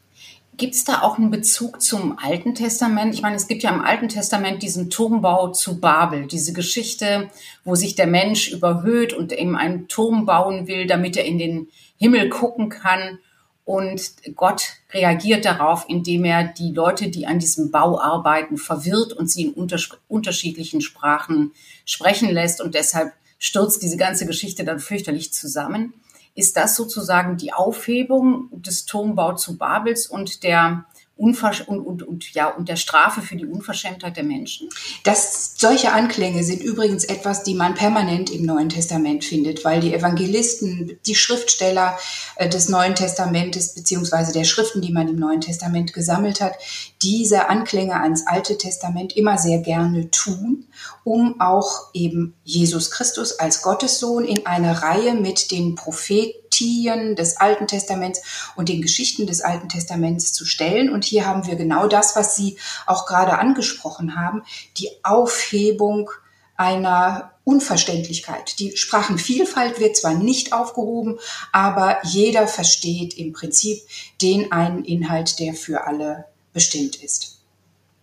Gibt 0.58 0.76
es 0.76 0.84
da 0.84 1.02
auch 1.02 1.18
einen 1.18 1.32
Bezug 1.32 1.82
zum 1.82 2.20
Alten 2.20 2.54
Testament? 2.54 3.14
Ich 3.14 3.22
meine, 3.22 3.36
es 3.36 3.48
gibt 3.48 3.64
ja 3.64 3.72
im 3.74 3.82
Alten 3.82 4.10
Testament 4.10 4.62
diesen 4.62 4.90
Turmbau 4.90 5.50
zu 5.50 5.80
Babel, 5.80 6.28
diese 6.28 6.54
Geschichte, 6.54 7.30
wo 7.64 7.76
sich 7.76 7.96
der 7.96 8.08
Mensch 8.08 8.52
überhöht 8.52 9.14
und 9.14 9.32
eben 9.32 9.56
einen 9.56 9.88
Turm 9.88 10.26
bauen 10.26 10.68
will, 10.68 10.88
damit 10.88 11.18
er 11.18 11.26
in 11.26 11.40
den 11.40 11.68
Himmel 11.98 12.30
gucken 12.30 12.70
kann. 12.70 13.20
Und 13.64 14.14
Gott 14.36 14.74
reagiert 14.92 15.46
darauf, 15.46 15.86
indem 15.88 16.26
er 16.26 16.44
die 16.44 16.74
Leute, 16.74 17.10
die 17.10 17.26
an 17.26 17.40
diesem 17.40 17.72
Bau 17.72 18.00
arbeiten, 18.00 18.58
verwirrt 18.58 19.14
und 19.14 19.32
sie 19.32 19.44
in 19.44 19.70
unterschiedlichen 20.08 20.82
Sprachen 20.82 21.54
sprechen 21.86 22.30
lässt. 22.30 22.60
Und 22.60 22.76
deshalb 22.76 23.14
stürzt 23.40 23.82
diese 23.82 23.98
ganze 23.98 24.26
Geschichte 24.26 24.66
dann 24.66 24.80
fürchterlich 24.80 25.32
zusammen. 25.32 25.94
Ist 26.34 26.56
das 26.56 26.76
sozusagen 26.76 27.38
die 27.38 27.54
Aufhebung 27.54 28.50
des 28.52 28.86
Turmbau 28.86 29.34
zu 29.34 29.58
Babels 29.58 30.08
und 30.08 30.44
der 30.44 30.86
Unversch 31.22 31.62
und, 31.62 31.80
und, 31.80 32.04
und, 32.04 32.34
ja, 32.34 32.50
und 32.50 32.68
der 32.68 32.76
Strafe 32.76 33.22
für 33.22 33.36
die 33.36 33.46
Unverschämtheit 33.46 34.18
der 34.18 34.24
Menschen? 34.24 34.70
Das, 35.04 35.54
solche 35.56 35.94
Anklänge 35.94 36.44
sind 36.44 36.64
übrigens 36.64 37.04
etwas, 37.04 37.44
die 37.44 37.54
man 37.54 37.76
permanent 37.76 38.32
im 38.32 38.44
Neuen 38.44 38.70
Testament 38.70 39.24
findet, 39.24 39.64
weil 39.64 39.80
die 39.80 39.94
Evangelisten, 39.94 41.00
die 41.06 41.16
Schriftsteller 41.16 41.98
äh, 42.38 42.50
des 42.50 42.70
Neuen 42.70 42.96
Testamentes 42.96 43.76
beziehungsweise 43.76 44.34
der 44.34 44.46
Schriften, 44.46 44.82
die 44.82 44.92
man 44.92 45.08
im 45.08 45.18
Neuen 45.18 45.42
Testament 45.42 45.94
gesammelt 45.94 46.42
hat, 46.42 46.56
diese 47.02 47.50
Anklänge 47.50 48.02
ans 48.02 48.26
Alte 48.26 48.58
Testament 48.58 49.16
immer 49.16 49.38
sehr 49.38 49.60
gerne 49.60 50.10
tun, 50.10 50.66
um 51.04 51.40
auch 51.40 51.94
eben 51.94 52.34
Jesus 52.44 52.90
Christus 52.90 53.34
als 53.40 53.62
Gottessohn 53.62 54.26
in 54.26 54.46
eine 54.46 54.82
Reihe 54.82 55.14
mit 55.14 55.52
den 55.52 55.76
Propheten 55.76 56.41
Prophetien 56.62 57.16
des 57.16 57.38
Alten 57.38 57.68
Testaments 57.68 58.22
und 58.56 58.70
den 58.70 58.82
Geschichten 58.82 59.26
des 59.26 59.42
Alten 59.42 59.70
Testaments 59.70 60.32
zu 60.34 60.46
stellen. 60.46 60.92
Und 60.92 61.04
hier 61.04 61.26
haben 61.26 61.48
wir 61.48 61.56
genau 61.56 61.88
das, 61.88 62.16
was 62.16 62.36
Sie 62.36 62.58
auch 62.86 63.06
gerade 63.06 63.38
angesprochen 63.38 64.16
haben, 64.16 64.44
die 64.78 64.90
Aufhebung 65.04 66.10
einer 66.56 67.32
Unverständlichkeit. 67.44 68.60
Die 68.60 68.78
Sprachenvielfalt 68.78 69.80
wird 69.80 69.98
zwar 69.98 70.14
nicht 70.14 70.54
aufgehoben, 70.54 71.18
aber 71.52 71.98
jeder 72.04 72.48
versteht 72.48 73.18
im 73.18 73.34
Prinzip 73.34 73.80
den 74.22 74.52
einen 74.52 74.86
Inhalt, 74.86 75.40
der 75.40 75.56
für 75.56 75.88
alle 75.88 76.26
bestimmt 76.54 76.98
ist. 76.98 77.40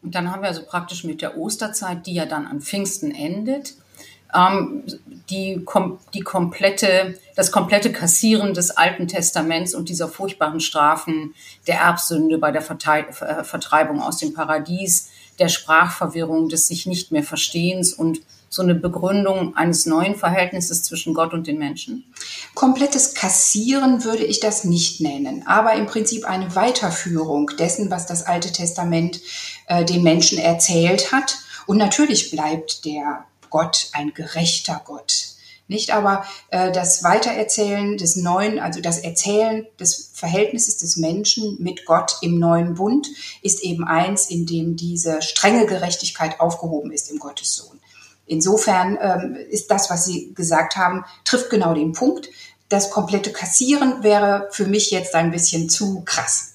Und 0.03 0.15
dann 0.15 0.33
haben 0.33 0.43
wir 0.43 0.49
also 0.49 0.63
praktisch 0.63 1.05
mit 1.05 1.23
der 1.23 1.39
Osterzeit, 1.39 2.07
die 2.07 2.15
ja 2.15 2.27
dann 2.27 2.47
an 2.47 2.61
Pfingsten 2.61 3.15
endet, 3.15 3.75
ähm, 4.35 4.85
die, 5.31 5.63
kom 5.65 5.99
die 6.15 6.21
komplette, 6.21 7.19
das 7.37 7.53
komplette 7.53 7.93
Kassieren 7.93 8.55
des 8.55 8.71
Alten 8.71 9.09
Testaments 9.09 9.75
und 9.75 9.89
dieser 9.89 10.09
furchtbaren 10.09 10.61
Strafen 10.61 11.35
der 11.67 11.81
Erbsünde 11.81 12.39
bei 12.39 12.51
der 12.51 12.63
Vertei 12.63 13.01
äh, 13.01 13.45
Vertreibung 13.45 14.01
aus 14.01 14.19
dem 14.19 14.35
Paradies, 14.35 15.11
der 15.39 15.49
Sprachverwirrung, 15.49 16.49
des 16.49 16.67
sich 16.67 16.87
nicht 16.87 17.13
mehr 17.13 17.23
Verstehens 17.23 17.93
und 17.93 18.21
so 18.51 18.63
eine 18.63 18.75
Begründung 18.75 19.57
eines 19.57 19.85
neuen 19.85 20.17
Verhältnisses 20.17 20.83
zwischen 20.83 21.15
Gott 21.15 21.33
und 21.33 21.47
den 21.47 21.59
Menschen? 21.59 22.05
Komplettes 22.55 23.15
Kassieren 23.15 24.05
würde 24.05 24.25
ich 24.25 24.41
das 24.41 24.65
nicht 24.65 25.01
nennen, 25.01 25.47
aber 25.47 25.75
im 25.75 25.87
Prinzip 25.87 26.25
eine 26.25 26.55
Weiterführung 26.55 27.51
dessen, 27.59 27.91
was 27.91 28.07
das 28.07 28.25
Alte 28.25 28.51
Testament 28.51 29.21
äh, 29.67 29.85
den 29.85 30.03
Menschen 30.03 30.39
erzählt 30.39 31.13
hat. 31.13 31.39
Und 31.67 31.77
natürlich 31.77 32.31
bleibt 32.31 32.87
der 32.87 33.27
Gott 33.51 33.89
ein 33.93 34.15
gerechter 34.15 34.81
Gott. 34.85 35.39
Nicht 35.69 35.91
aber 35.91 36.25
äh, 36.51 36.73
das 36.73 37.05
Weitererzählen 37.05 37.99
des 37.99 38.17
Neuen, 38.17 38.59
also 38.59 38.81
das 38.81 38.99
Erzählen 38.99 39.67
des 39.79 40.11
Verhältnisses 40.15 40.79
des 40.79 40.97
Menschen 40.97 41.63
mit 41.63 41.85
Gott 41.85 42.17
im 42.23 42.39
neuen 42.39 42.75
Bund 42.75 43.07
ist 43.43 43.63
eben 43.63 43.85
eins, 43.85 44.31
in 44.31 44.47
dem 44.47 44.77
diese 44.77 45.21
strenge 45.21 45.67
Gerechtigkeit 45.67 46.41
aufgehoben 46.41 46.91
ist 46.91 47.11
im 47.11 47.19
Gottessohn. 47.19 47.79
Insofern 48.27 48.99
ähm, 49.01 49.37
ist 49.51 49.71
das, 49.71 49.91
was 49.91 50.07
Sie 50.07 50.33
gesagt 50.35 50.77
haben, 50.77 51.05
trifft 51.25 51.51
genau 51.51 51.75
den 51.75 51.93
Punkt. 51.93 52.31
Das 52.71 52.91
komplette 52.91 53.33
Kassieren 53.33 54.03
wäre 54.03 54.49
für 54.51 54.67
mich 54.67 54.91
jetzt 54.91 55.15
ein 55.15 55.31
bisschen 55.31 55.69
zu 55.69 56.03
krass. 56.05 56.55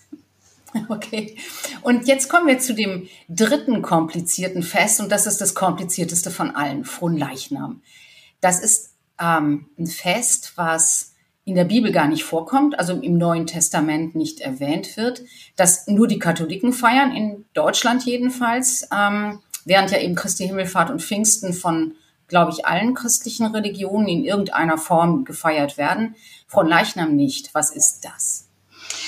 Okay. 0.89 1.37
Und 1.81 2.07
jetzt 2.07 2.29
kommen 2.29 2.47
wir 2.47 2.59
zu 2.59 2.73
dem 2.73 3.07
dritten 3.29 3.81
komplizierten 3.81 4.63
Fest 4.63 4.99
und 4.99 5.11
das 5.11 5.27
ist 5.27 5.41
das 5.41 5.53
komplizierteste 5.53 6.31
von 6.31 6.55
allen, 6.55 6.85
Fronleichnam. 6.85 7.81
Das 8.41 8.59
ist 8.59 8.93
ähm, 9.19 9.69
ein 9.77 9.87
Fest, 9.87 10.53
was 10.55 11.13
in 11.45 11.55
der 11.55 11.65
Bibel 11.65 11.91
gar 11.91 12.07
nicht 12.07 12.23
vorkommt, 12.23 12.79
also 12.79 12.93
im 12.93 13.17
Neuen 13.17 13.47
Testament 13.47 14.15
nicht 14.15 14.39
erwähnt 14.39 14.95
wird, 14.95 15.23
das 15.55 15.87
nur 15.87 16.07
die 16.07 16.19
Katholiken 16.19 16.71
feiern, 16.71 17.13
in 17.13 17.45
Deutschland 17.53 18.05
jedenfalls, 18.05 18.87
ähm, 18.93 19.39
während 19.65 19.91
ja 19.91 19.99
eben 19.99 20.15
Christi 20.15 20.47
Himmelfahrt 20.47 20.89
und 20.89 21.01
Pfingsten 21.01 21.53
von, 21.53 21.95
glaube 22.27 22.51
ich, 22.51 22.65
allen 22.65 22.93
christlichen 22.93 23.45
Religionen 23.47 24.07
in 24.07 24.23
irgendeiner 24.23 24.77
Form 24.77 25.25
gefeiert 25.25 25.77
werden. 25.77 26.15
Fronleichnam 26.47 27.15
nicht. 27.15 27.53
Was 27.53 27.71
ist 27.71 28.05
das? 28.05 28.47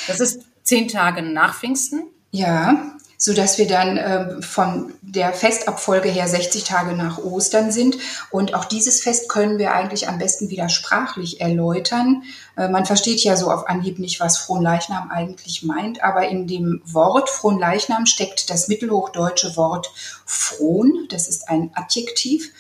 Das 0.08 0.20
ist 0.20 0.42
zehn 0.66 0.90
Tage 0.90 1.22
nach 1.22 1.56
Pfingsten. 1.56 2.04
Ja, 2.32 2.96
so 3.18 3.34
dass 3.34 3.58
wir 3.58 3.68
dann 3.68 3.98
äh, 3.98 4.42
von 4.42 4.94
der 5.02 5.32
Festabfolge 5.32 6.10
her 6.10 6.28
60 6.28 6.66
Tage 6.66 6.94
nach 6.94 7.18
Ostern 7.18 7.72
sind. 7.72 7.98
Und 8.30 8.54
auch 8.54 8.66
dieses 8.66 9.02
Fest 9.02 9.30
können 9.30 9.58
wir 9.58 9.74
eigentlich 9.74 10.10
am 10.10 10.18
besten 10.18 10.50
wieder 10.50 10.68
sprachlich 10.68 11.40
erläutern. 11.40 12.24
Äh, 12.58 12.68
man 12.68 12.86
versteht 12.86 13.24
ja 13.24 13.38
so 13.38 13.50
auf 13.50 13.70
Anhieb 13.70 14.00
nicht, 14.00 14.20
was 14.20 14.38
Fronleichnam 14.38 15.10
eigentlich 15.12 15.64
meint, 15.64 16.04
aber 16.04 16.28
in 16.28 16.46
dem 16.46 16.82
Wort 16.84 17.30
Fronleichnam 17.30 18.06
steckt 18.06 18.50
das 18.50 18.68
mittelhochdeutsche 18.68 19.56
Wort 19.56 19.92
frohn. 20.26 21.08
Das 21.10 21.30
ist 21.30 21.48
ein 21.48 21.72
Adjektiv. 21.74 22.52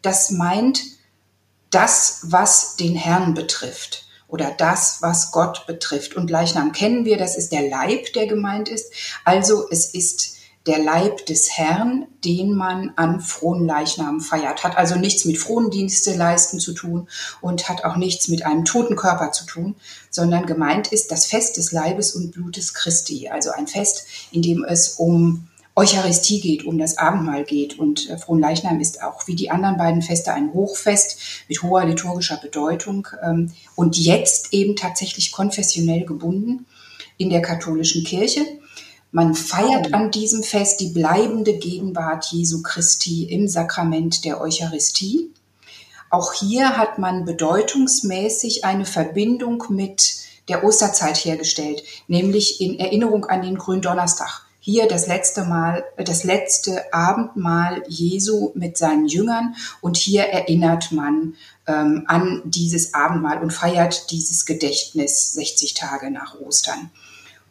Das 0.00 0.30
meint 0.30 0.80
das, 1.70 2.20
was 2.22 2.76
den 2.76 2.94
Herrn 2.94 3.34
betrifft 3.34 4.03
oder 4.28 4.50
das, 4.56 4.98
was 5.00 5.32
Gott 5.32 5.66
betrifft. 5.66 6.16
Und 6.16 6.30
Leichnam 6.30 6.72
kennen 6.72 7.04
wir, 7.04 7.16
das 7.16 7.36
ist 7.36 7.52
der 7.52 7.68
Leib, 7.68 8.12
der 8.14 8.26
gemeint 8.26 8.68
ist. 8.68 8.92
Also 9.24 9.68
es 9.70 9.86
ist 9.86 10.34
der 10.66 10.78
Leib 10.78 11.26
des 11.26 11.58
Herrn, 11.58 12.06
den 12.24 12.54
man 12.54 12.92
an 12.96 13.20
frohen 13.20 13.66
Leichnam 13.66 14.20
feiert. 14.20 14.64
Hat 14.64 14.78
also 14.78 14.96
nichts 14.96 15.26
mit 15.26 15.36
Frondienste 15.36 16.14
leisten 16.14 16.58
zu 16.58 16.72
tun 16.72 17.08
und 17.42 17.68
hat 17.68 17.84
auch 17.84 17.96
nichts 17.96 18.28
mit 18.28 18.46
einem 18.46 18.64
toten 18.64 18.96
Körper 18.96 19.30
zu 19.32 19.44
tun, 19.44 19.76
sondern 20.10 20.46
gemeint 20.46 20.88
ist 20.88 21.10
das 21.10 21.26
Fest 21.26 21.58
des 21.58 21.70
Leibes 21.72 22.14
und 22.14 22.32
Blutes 22.32 22.72
Christi. 22.72 23.28
Also 23.28 23.50
ein 23.50 23.66
Fest, 23.66 24.06
in 24.30 24.40
dem 24.40 24.64
es 24.64 24.94
um 24.94 25.48
Eucharistie 25.76 26.40
geht, 26.40 26.64
um 26.64 26.78
das 26.78 26.98
Abendmahl 26.98 27.44
geht. 27.44 27.78
Und 27.78 28.08
äh, 28.08 28.16
Fronleichnam 28.16 28.80
ist 28.80 29.02
auch 29.02 29.26
wie 29.26 29.34
die 29.34 29.50
anderen 29.50 29.76
beiden 29.76 30.02
Feste 30.02 30.32
ein 30.32 30.52
Hochfest 30.52 31.18
mit 31.48 31.62
hoher 31.62 31.84
liturgischer 31.84 32.36
Bedeutung 32.36 33.08
ähm, 33.22 33.52
und 33.74 33.98
jetzt 33.98 34.52
eben 34.52 34.76
tatsächlich 34.76 35.32
konfessionell 35.32 36.04
gebunden 36.04 36.66
in 37.16 37.30
der 37.30 37.42
katholischen 37.42 38.04
Kirche. 38.04 38.40
Man 39.10 39.34
feiert 39.34 39.94
an 39.94 40.10
diesem 40.10 40.42
Fest 40.42 40.80
die 40.80 40.88
bleibende 40.88 41.56
Gegenwart 41.58 42.26
Jesu 42.26 42.62
Christi 42.62 43.24
im 43.24 43.46
Sakrament 43.46 44.24
der 44.24 44.40
Eucharistie. 44.40 45.30
Auch 46.10 46.32
hier 46.32 46.76
hat 46.76 46.98
man 46.98 47.24
bedeutungsmäßig 47.24 48.64
eine 48.64 48.84
Verbindung 48.84 49.64
mit 49.70 50.16
der 50.48 50.64
Osterzeit 50.64 51.16
hergestellt, 51.16 51.82
nämlich 52.06 52.60
in 52.60 52.78
Erinnerung 52.78 53.24
an 53.26 53.42
den 53.42 53.56
Gründonnerstag 53.56 54.43
hier 54.64 54.88
das 54.88 55.06
letzte 55.06 55.44
Mal, 55.44 55.84
das 55.98 56.24
letzte 56.24 56.90
Abendmahl 56.90 57.82
Jesu 57.86 58.50
mit 58.54 58.78
seinen 58.78 59.06
Jüngern 59.06 59.54
und 59.82 59.98
hier 59.98 60.22
erinnert 60.22 60.90
man 60.90 61.34
ähm, 61.66 62.04
an 62.06 62.40
dieses 62.46 62.94
Abendmahl 62.94 63.42
und 63.42 63.52
feiert 63.52 64.10
dieses 64.10 64.46
Gedächtnis 64.46 65.34
60 65.34 65.74
Tage 65.74 66.10
nach 66.10 66.40
Ostern. 66.40 66.90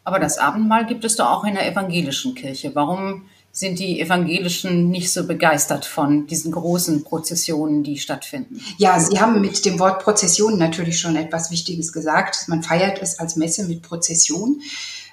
Aber 0.02 0.18
das 0.18 0.38
Abendmahl 0.38 0.86
gibt 0.86 1.04
es 1.04 1.14
doch 1.14 1.30
auch 1.30 1.44
in 1.44 1.54
der 1.54 1.70
evangelischen 1.70 2.34
Kirche. 2.34 2.74
Warum 2.74 3.26
sind 3.54 3.78
die 3.78 4.00
Evangelischen 4.00 4.90
nicht 4.90 5.12
so 5.12 5.28
begeistert 5.28 5.84
von 5.84 6.26
diesen 6.26 6.50
großen 6.50 7.04
Prozessionen, 7.04 7.84
die 7.84 7.98
stattfinden. 7.98 8.60
Ja, 8.78 8.98
Sie 8.98 9.20
haben 9.20 9.40
mit 9.40 9.64
dem 9.64 9.78
Wort 9.78 10.02
Prozession 10.02 10.58
natürlich 10.58 10.98
schon 10.98 11.14
etwas 11.14 11.52
Wichtiges 11.52 11.92
gesagt. 11.92 12.48
Man 12.48 12.64
feiert 12.64 13.00
es 13.00 13.20
als 13.20 13.36
Messe 13.36 13.68
mit 13.68 13.82
Prozession. 13.82 14.60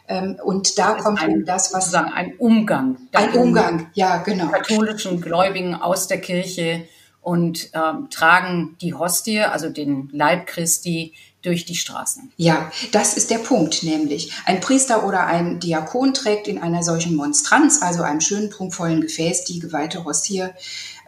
Ähm, 0.08 0.38
und 0.44 0.78
da 0.78 0.96
das 0.96 1.04
kommt 1.04 1.22
ein, 1.22 1.46
das, 1.46 1.74
was 1.74 1.86
sozusagen 1.86 2.14
ein 2.14 2.34
Umgang, 2.38 2.98
ein 3.14 3.34
Umgang, 3.34 3.90
ja 3.94 4.18
genau, 4.18 4.48
katholischen 4.48 5.22
Gläubigen 5.22 5.76
aus 5.76 6.08
der 6.08 6.20
Kirche 6.20 6.86
und 7.22 7.70
ähm, 7.74 8.10
tragen 8.10 8.78
die 8.82 8.94
Hostie, 8.94 9.42
also 9.42 9.70
den 9.70 10.10
Leib 10.12 10.48
Christi, 10.48 11.14
durch 11.42 11.66
die 11.66 11.76
Straßen. 11.76 12.32
Ja, 12.38 12.72
das 12.92 13.16
ist 13.16 13.32
der 13.32 13.40
Punkt, 13.40 13.84
nämlich 13.84 14.32
ein 14.46 14.60
Priester 14.60 15.06
oder 15.06 15.26
ein 15.26 15.60
Diakon 15.60 16.14
trägt 16.14 16.48
in 16.48 16.60
einer 16.60 16.84
solchen 16.84 17.16
Monstranz, 17.16 17.82
also 17.82 18.04
einem 18.04 18.22
schönen 18.22 18.50
prunkvollen 18.50 19.02
Gefäß, 19.02 19.46
die 19.46 19.60
geweihte 19.60 20.06
Hostie 20.06 20.46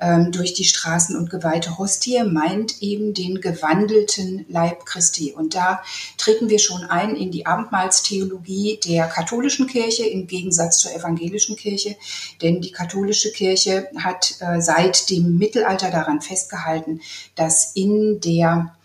ähm, 0.03 0.33
durch 0.33 0.53
die 0.53 0.65
Straßen 0.65 1.15
und 1.15 1.29
geweihte 1.29 1.77
Hostie 1.77 2.21
meint 2.23 2.81
eben 2.81 3.13
den 3.13 3.39
gewandelten 3.39 4.45
Leib 4.49 4.85
Christi. 4.85 5.31
Und 5.31 5.55
da 5.55 5.81
treten 6.17 6.49
wir 6.49 6.59
schon 6.59 6.83
ein 6.83 7.15
in 7.15 7.31
die 7.31 7.45
Abendmahlstheologie 7.45 8.81
der 8.85 9.07
katholischen 9.07 9.65
Kirche 9.65 10.05
im 10.05 10.27
Gegensatz 10.27 10.79
zur 10.79 10.93
evangelischen 10.93 11.55
Kirche, 11.55 11.95
denn 12.41 12.59
die 12.59 12.71
katholische 12.71 13.31
Kirche 13.31 13.87
hat 13.95 14.35
äh, 14.41 14.59
seit 14.59 15.09
dem 15.09 15.37
Mittelalter 15.37 15.89
daran 15.89 16.19
festgehalten, 16.19 16.99
dass 17.35 17.73
in 17.73 18.19
der 18.19 18.75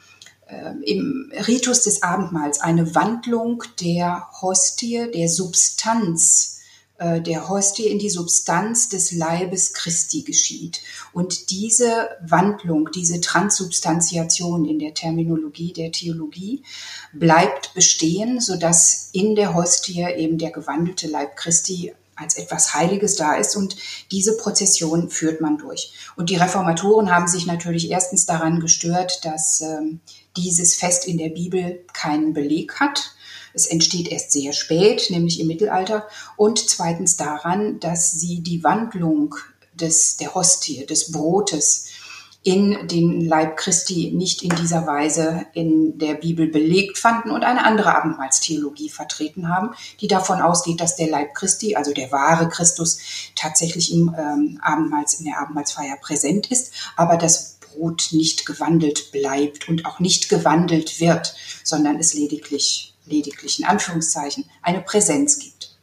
äh, 0.46 0.70
im 0.84 1.32
Ritus 1.48 1.82
des 1.82 2.04
Abendmahls 2.04 2.60
eine 2.60 2.94
Wandlung 2.94 3.64
der 3.80 4.28
Hostie, 4.40 5.10
der 5.12 5.28
Substanz 5.28 6.57
der 6.98 7.48
Hostie 7.48 7.86
in 7.86 7.98
die 7.98 8.10
Substanz 8.10 8.88
des 8.88 9.12
Leibes 9.12 9.72
Christi 9.72 10.22
geschieht. 10.22 10.80
Und 11.12 11.50
diese 11.50 12.08
Wandlung, 12.20 12.90
diese 12.92 13.20
Transsubstantiation 13.20 14.64
in 14.64 14.78
der 14.80 14.94
Terminologie 14.94 15.72
der 15.72 15.92
Theologie 15.92 16.64
bleibt 17.12 17.74
bestehen, 17.74 18.40
sodass 18.40 19.10
in 19.12 19.36
der 19.36 19.54
Hostie 19.54 20.04
eben 20.16 20.38
der 20.38 20.50
gewandelte 20.50 21.06
Leib 21.06 21.36
Christi 21.36 21.94
als 22.18 22.36
etwas 22.36 22.74
Heiliges 22.74 23.16
da 23.16 23.34
ist 23.34 23.56
und 23.56 23.76
diese 24.10 24.36
Prozession 24.36 25.08
führt 25.08 25.40
man 25.40 25.56
durch. 25.56 25.92
Und 26.16 26.30
die 26.30 26.36
Reformatoren 26.36 27.14
haben 27.14 27.28
sich 27.28 27.46
natürlich 27.46 27.90
erstens 27.90 28.26
daran 28.26 28.60
gestört, 28.60 29.24
dass 29.24 29.60
ähm, 29.60 30.00
dieses 30.36 30.74
Fest 30.74 31.06
in 31.06 31.18
der 31.18 31.28
Bibel 31.28 31.84
keinen 31.92 32.32
Beleg 32.32 32.80
hat. 32.80 33.12
Es 33.58 33.66
entsteht 33.66 34.08
erst 34.08 34.30
sehr 34.30 34.52
spät, 34.52 35.10
nämlich 35.10 35.40
im 35.40 35.48
Mittelalter. 35.48 36.06
Und 36.36 36.58
zweitens 36.70 37.16
daran, 37.16 37.80
dass 37.80 38.12
sie 38.12 38.40
die 38.40 38.62
Wandlung 38.62 39.34
des, 39.74 40.16
der 40.16 40.34
Hostie, 40.34 40.86
des 40.86 41.10
Brotes, 41.10 41.86
in 42.44 42.86
den 42.86 43.20
Leib 43.26 43.56
Christi 43.56 44.12
nicht 44.14 44.42
in 44.42 44.50
dieser 44.50 44.86
Weise 44.86 45.46
in 45.54 45.98
der 45.98 46.14
Bibel 46.14 46.46
belegt 46.46 46.96
fanden 46.96 47.32
und 47.32 47.42
eine 47.42 47.64
andere 47.64 47.96
Abendmahlstheologie 47.96 48.90
vertreten 48.90 49.48
haben, 49.48 49.70
die 50.00 50.06
davon 50.06 50.40
ausgeht, 50.40 50.80
dass 50.80 50.94
der 50.94 51.08
Leib 51.08 51.34
Christi, 51.34 51.74
also 51.74 51.92
der 51.92 52.12
wahre 52.12 52.48
Christus, 52.48 53.00
tatsächlich 53.34 53.92
im 53.92 54.14
ähm, 54.16 54.60
Abendmahls, 54.62 55.14
in 55.14 55.24
der 55.24 55.40
Abendmahlsfeier 55.40 55.96
präsent 56.00 56.50
ist, 56.50 56.72
aber 56.96 57.16
das 57.16 57.58
Brot 57.60 58.10
nicht 58.12 58.46
gewandelt 58.46 59.12
bleibt 59.12 59.68
und 59.68 59.84
auch 59.84 60.00
nicht 60.00 60.28
gewandelt 60.28 61.00
wird, 61.00 61.34
sondern 61.64 61.96
es 61.98 62.14
lediglich, 62.14 62.94
lediglich 63.10 63.60
in 63.60 63.66
Anführungszeichen 63.66 64.44
eine 64.62 64.80
Präsenz 64.80 65.38
gibt. 65.38 65.76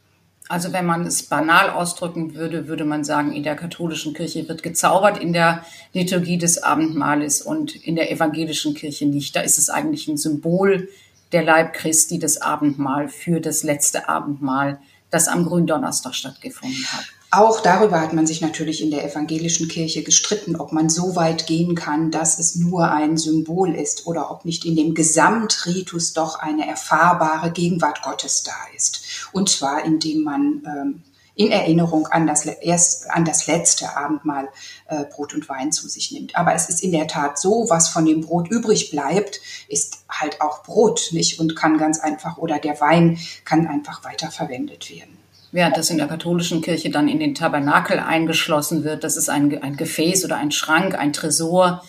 Also 0.48 0.72
wenn 0.72 0.86
man 0.86 1.06
es 1.06 1.24
banal 1.24 1.70
ausdrücken 1.70 2.34
würde, 2.34 2.68
würde 2.68 2.84
man 2.84 3.02
sagen, 3.04 3.32
in 3.32 3.42
der 3.42 3.56
katholischen 3.56 4.14
Kirche 4.14 4.48
wird 4.48 4.62
gezaubert 4.62 5.18
in 5.18 5.32
der 5.32 5.64
Liturgie 5.92 6.38
des 6.38 6.62
Abendmahles 6.62 7.42
und 7.42 7.74
in 7.74 7.96
der 7.96 8.12
evangelischen 8.12 8.74
Kirche 8.74 9.06
nicht. 9.06 9.34
Da 9.34 9.40
ist 9.40 9.58
es 9.58 9.70
eigentlich 9.70 10.06
ein 10.06 10.16
Symbol 10.16 10.88
der 11.32 11.42
Leib 11.42 11.72
Christi, 11.72 12.20
das 12.20 12.40
Abendmahl 12.40 13.08
für 13.08 13.40
das 13.40 13.64
letzte 13.64 14.08
Abendmahl, 14.08 14.78
das 15.10 15.26
am 15.26 15.44
Gründonnerstag 15.44 16.14
stattgefunden 16.14 16.86
hat. 16.92 17.06
Auch 17.32 17.60
darüber 17.60 18.00
hat 18.00 18.12
man 18.12 18.26
sich 18.26 18.40
natürlich 18.40 18.80
in 18.80 18.92
der 18.92 19.04
evangelischen 19.04 19.66
Kirche 19.66 20.04
gestritten, 20.04 20.54
ob 20.56 20.72
man 20.72 20.88
so 20.88 21.16
weit 21.16 21.46
gehen 21.46 21.74
kann, 21.74 22.12
dass 22.12 22.38
es 22.38 22.54
nur 22.54 22.90
ein 22.90 23.16
Symbol 23.16 23.74
ist 23.74 24.06
oder 24.06 24.30
ob 24.30 24.44
nicht 24.44 24.64
in 24.64 24.76
dem 24.76 24.94
Gesamtritus 24.94 26.12
doch 26.12 26.38
eine 26.38 26.68
erfahrbare 26.68 27.50
Gegenwart 27.50 28.02
Gottes 28.02 28.44
da 28.44 28.54
ist. 28.76 29.28
Und 29.32 29.48
zwar 29.48 29.84
indem 29.84 30.22
man 30.22 30.62
ähm, 30.64 31.02
in 31.34 31.50
Erinnerung 31.50 32.06
an 32.06 32.28
das, 32.28 32.46
erst, 32.46 33.10
an 33.10 33.24
das 33.24 33.48
letzte 33.48 33.96
Abendmahl 33.96 34.48
äh, 34.86 35.04
Brot 35.04 35.34
und 35.34 35.48
Wein 35.48 35.72
zu 35.72 35.88
sich 35.88 36.12
nimmt. 36.12 36.36
Aber 36.36 36.54
es 36.54 36.68
ist 36.68 36.82
in 36.82 36.92
der 36.92 37.08
Tat 37.08 37.38
so, 37.38 37.66
was 37.68 37.88
von 37.88 38.06
dem 38.06 38.20
Brot 38.20 38.48
übrig 38.48 38.90
bleibt, 38.90 39.40
ist 39.68 39.98
halt 40.08 40.40
auch 40.40 40.62
Brot, 40.62 41.08
nicht? 41.10 41.40
Und 41.40 41.56
kann 41.56 41.76
ganz 41.76 41.98
einfach, 41.98 42.38
oder 42.38 42.58
der 42.58 42.80
Wein 42.80 43.18
kann 43.44 43.66
einfach 43.66 44.04
weiterverwendet 44.04 44.88
werden 44.90 45.25
während 45.52 45.76
das 45.76 45.90
in 45.90 45.98
der 45.98 46.08
katholischen 46.08 46.62
Kirche 46.62 46.90
dann 46.90 47.08
in 47.08 47.20
den 47.20 47.34
Tabernakel 47.34 47.98
eingeschlossen 47.98 48.84
wird. 48.84 49.04
Das 49.04 49.16
ist 49.16 49.28
ein, 49.28 49.62
ein 49.62 49.76
Gefäß 49.76 50.24
oder 50.24 50.36
ein 50.36 50.50
Schrank, 50.50 50.94
ein 50.94 51.12
Tresor, 51.12 51.82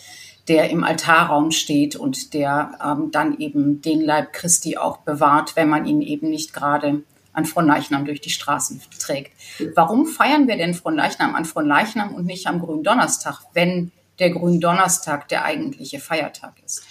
der 0.48 0.70
im 0.70 0.84
Altarraum 0.84 1.50
steht 1.50 1.96
und 1.96 2.32
der 2.34 2.78
ähm, 2.84 3.10
dann 3.12 3.38
eben 3.38 3.82
den 3.82 4.00
Leib 4.00 4.32
Christi 4.32 4.76
auch 4.76 4.98
bewahrt, 4.98 5.56
wenn 5.56 5.68
man 5.68 5.86
ihn 5.86 6.00
eben 6.00 6.30
nicht 6.30 6.52
gerade 6.52 7.02
an 7.32 7.44
Fronleichnam 7.44 8.04
durch 8.04 8.20
die 8.20 8.30
Straßen 8.30 8.80
trägt. 8.98 9.32
Warum 9.74 10.06
feiern 10.06 10.48
wir 10.48 10.56
denn 10.56 10.74
Fronleichnam 10.74 11.34
an 11.34 11.44
Fronleichnam 11.44 12.14
und 12.14 12.26
nicht 12.26 12.46
am 12.46 12.60
Gründonnerstag, 12.60 13.40
wenn 13.52 13.92
der 14.18 14.30
Gründonnerstag 14.30 15.28
der 15.28 15.44
eigentliche 15.44 16.00
Feiertag 16.00 16.54
ist? 16.64 16.82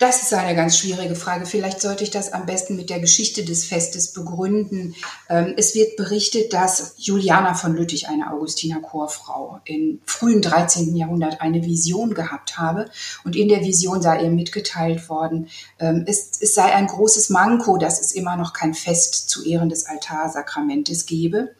Das 0.00 0.22
ist 0.22 0.32
eine 0.34 0.54
ganz 0.54 0.78
schwierige 0.78 1.14
Frage. 1.14 1.46
Vielleicht 1.46 1.80
sollte 1.80 2.04
ich 2.04 2.10
das 2.10 2.32
am 2.32 2.46
besten 2.46 2.76
mit 2.76 2.90
der 2.90 3.00
Geschichte 3.00 3.44
des 3.44 3.64
Festes 3.64 4.12
begründen. 4.12 4.94
Ähm, 5.28 5.54
es 5.56 5.74
wird 5.74 5.96
berichtet, 5.96 6.52
dass 6.52 6.94
Juliana 6.98 7.54
von 7.54 7.74
Lüttich, 7.74 8.08
eine 8.08 8.32
Augustiner 8.32 8.80
Chorfrau, 8.80 9.60
im 9.64 10.00
frühen 10.04 10.42
13. 10.42 10.94
Jahrhundert 10.96 11.40
eine 11.40 11.64
Vision 11.64 12.14
gehabt 12.14 12.58
habe. 12.58 12.90
Und 13.24 13.36
in 13.36 13.48
der 13.48 13.60
Vision 13.62 14.02
sei 14.02 14.22
ihr 14.22 14.30
mitgeteilt 14.30 15.08
worden, 15.08 15.48
ähm, 15.78 16.04
es, 16.06 16.32
es 16.40 16.54
sei 16.54 16.74
ein 16.74 16.86
großes 16.86 17.30
Manko, 17.30 17.76
dass 17.78 18.00
es 18.00 18.12
immer 18.12 18.36
noch 18.36 18.52
kein 18.52 18.74
Fest 18.74 19.28
zu 19.28 19.44
Ehren 19.44 19.68
des 19.68 19.86
Altarsakramentes 19.86 21.06
gebe. 21.06 21.54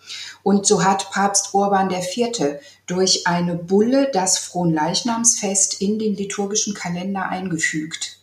Und 0.45 0.67
so 0.67 0.85
hat 0.85 1.11
Papst 1.11 1.55
Urban 1.55 1.91
IV. 1.91 2.59
durch 2.87 3.27
eine 3.27 3.55
Bulle 3.55 4.11
das 4.13 4.39
Fronleichnamsfest 4.39 5.81
in 5.81 5.99
den 5.99 6.15
liturgischen 6.15 6.75
Kalender 6.75 7.31
eingefügt, 7.31 8.19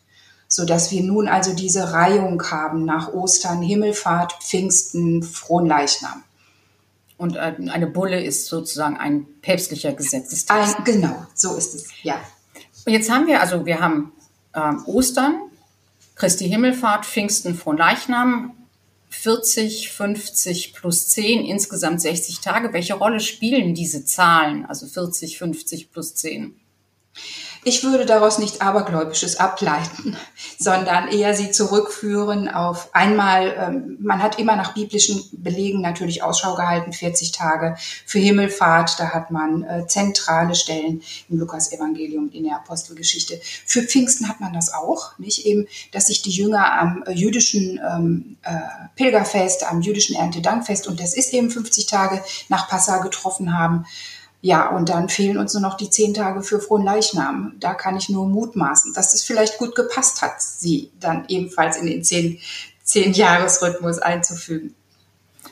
so 0.48 0.63
dass 0.63 0.92
wir 0.92 1.01
nun 1.01 1.28
also 1.28 1.54
diese 1.54 1.94
Reihung 1.94 2.42
haben 2.51 2.86
nach 2.86 3.12
Ostern, 3.12 3.63
Himmelfahrt, 3.63 4.34
Pfingsten, 4.34 5.24
Fronleichnam. 5.24 6.24
Und 7.18 7.38
äh, 7.38 7.56
eine 7.72 7.88
Bulle 7.88 8.24
ist 8.24 8.46
sozusagen 8.46 8.98
ein 8.98 9.25
päpstlicher 9.42 9.94
Gesetzestext. 9.94 10.78
Ein, 10.78 10.84
genau, 10.84 11.25
so 11.34 11.56
ist 11.56 11.74
es, 11.74 11.88
ja. 12.04 12.22
Jetzt 12.86 13.10
haben 13.10 13.25
wir 13.25 13.42
also, 13.42 13.66
wir 13.66 13.80
haben 13.80 14.12
äh, 14.54 14.74
Ostern, 14.86 15.42
Christi 16.16 16.48
Himmelfahrt, 16.48 17.04
Pfingsten, 17.04 17.56
Fronleichnam, 17.56 18.54
40, 19.12 19.91
50 19.91 20.74
plus 20.74 21.10
10, 21.10 21.46
insgesamt 21.46 22.01
60 22.01 22.39
Tage. 22.39 22.74
Welche 22.74 22.94
Rolle 22.96 23.20
spielen 23.20 23.75
diese 23.75 24.06
Zahlen, 24.06 24.65
also 24.65 24.88
40, 24.88 25.38
50 25.38 25.91
plus 25.91 26.15
10? 26.15 26.56
Ich 27.63 27.84
würde 27.84 28.08
daraus 28.08 28.39
nicht 28.39 28.63
Abergläubisches 28.63 29.39
ableiten, 29.39 30.18
sondern 30.58 31.10
eher 31.10 31.36
sie 31.36 31.51
zurückführen 31.51 32.50
auf 32.50 32.89
einmal, 32.96 33.56
ähm, 33.56 33.98
man 34.01 34.24
hat 34.24 34.39
immer 34.39 34.56
nach 34.56 34.74
biblischen 34.74 35.24
Belegen 35.32 35.80
natürlich 35.80 36.24
Ausschau 36.24 36.56
gehalten, 36.56 36.91
40 36.91 37.32
Tage 37.32 37.75
für 38.06 38.18
Himmelfahrt, 38.18 39.00
da 39.00 39.10
hat 39.12 39.30
man 39.30 39.63
äh, 39.63 39.86
zentrale 39.86 40.55
Stellen 40.55 41.03
im 41.29 41.38
Lukas-Evangelium, 41.38 42.31
in 42.31 42.46
der 42.46 42.55
Apostelgeschichte. 42.55 43.40
Für 43.44 43.83
Pfingsten 43.83 44.27
hat 44.27 44.40
man 44.40 44.53
das 44.53 44.74
auch, 44.74 45.20
nicht 45.20 45.46
eben, 45.46 45.68
dass 45.92 46.07
sich 46.07 46.24
die 46.24 46.31
Jünger 46.31 46.79
am 46.79 47.03
äh, 47.05 47.12
jüdischen 47.12 47.79
ähm, 47.88 48.38
äh, 48.42 48.53
Pilgerfest, 48.96 49.70
am 49.70 49.81
jüdischen 49.81 50.16
Erntedankfest, 50.16 50.88
und 50.88 51.00
das 51.00 51.14
ist 51.14 51.31
eben 51.31 51.51
50 51.51 51.86
Tage 51.86 52.24
nach 52.50 52.68
Passa 52.68 52.98
getroffen 52.98 53.55
haben. 53.55 53.86
Ja, 54.44 54.70
und 54.70 54.90
dann 54.90 55.08
fehlen 55.08 55.38
uns 55.38 55.54
nur 55.54 55.62
noch 55.62 55.77
die 55.77 55.92
zehn 55.92 56.16
Tage 56.16 56.42
für 56.42 56.60
frohen 56.60 56.84
Leichnam. 56.84 57.54
Da 57.60 57.75
kann 57.75 57.96
ich 57.96 58.10
nur 58.10 58.27
mutmaßen, 58.27 58.94
dass 58.94 59.14
es 59.14 59.24
vielleicht 59.24 59.60
gut 59.60 59.75
gepasst 59.75 60.24
hat, 60.24 60.42
sie 60.42 60.92
dann 61.00 61.25
ebenfalls 61.27 61.77
in 61.77 61.86
den 61.86 62.04
zehn, 62.04 62.40
zehn 62.84 63.14
Jahresrhythmus 63.14 64.00
einzufügen. 64.00 64.74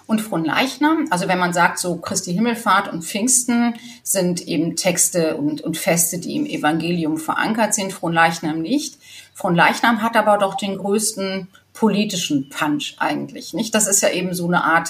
Und 0.08 0.22
frohen 0.22 0.44
Leichnam, 0.44 1.06
also 1.12 1.28
wenn 1.28 1.38
man 1.38 1.54
sagt, 1.54 1.78
so 1.78 1.98
Christi 1.98 2.34
Himmelfahrt 2.34 2.92
und 2.92 3.06
Pfingsten 3.06 3.76
sind 4.02 4.42
eben 4.48 4.76
Texte 4.76 5.38
und, 5.38 5.62
und 5.62 5.78
Feste, 5.78 6.18
die 6.18 6.36
im 6.36 6.48
Evangelium 6.48 7.20
verankert 7.20 7.76
sind, 7.76 7.94
frohen 7.94 8.14
Leichnam 8.14 8.60
nicht. 8.60 8.98
Frohen 9.36 9.56
Leichnam 9.56 10.02
hat 10.02 10.18
aber 10.18 10.40
doch 10.40 10.56
den 10.56 10.80
größten 10.80 11.48
politischen 11.74 12.50
Punch 12.50 12.96
eigentlich, 12.98 13.54
nicht? 13.54 13.76
Das 13.76 13.86
ist 13.86 14.02
ja 14.02 14.10
eben 14.10 14.34
so 14.34 14.48
eine 14.48 14.64
Art 14.64 14.90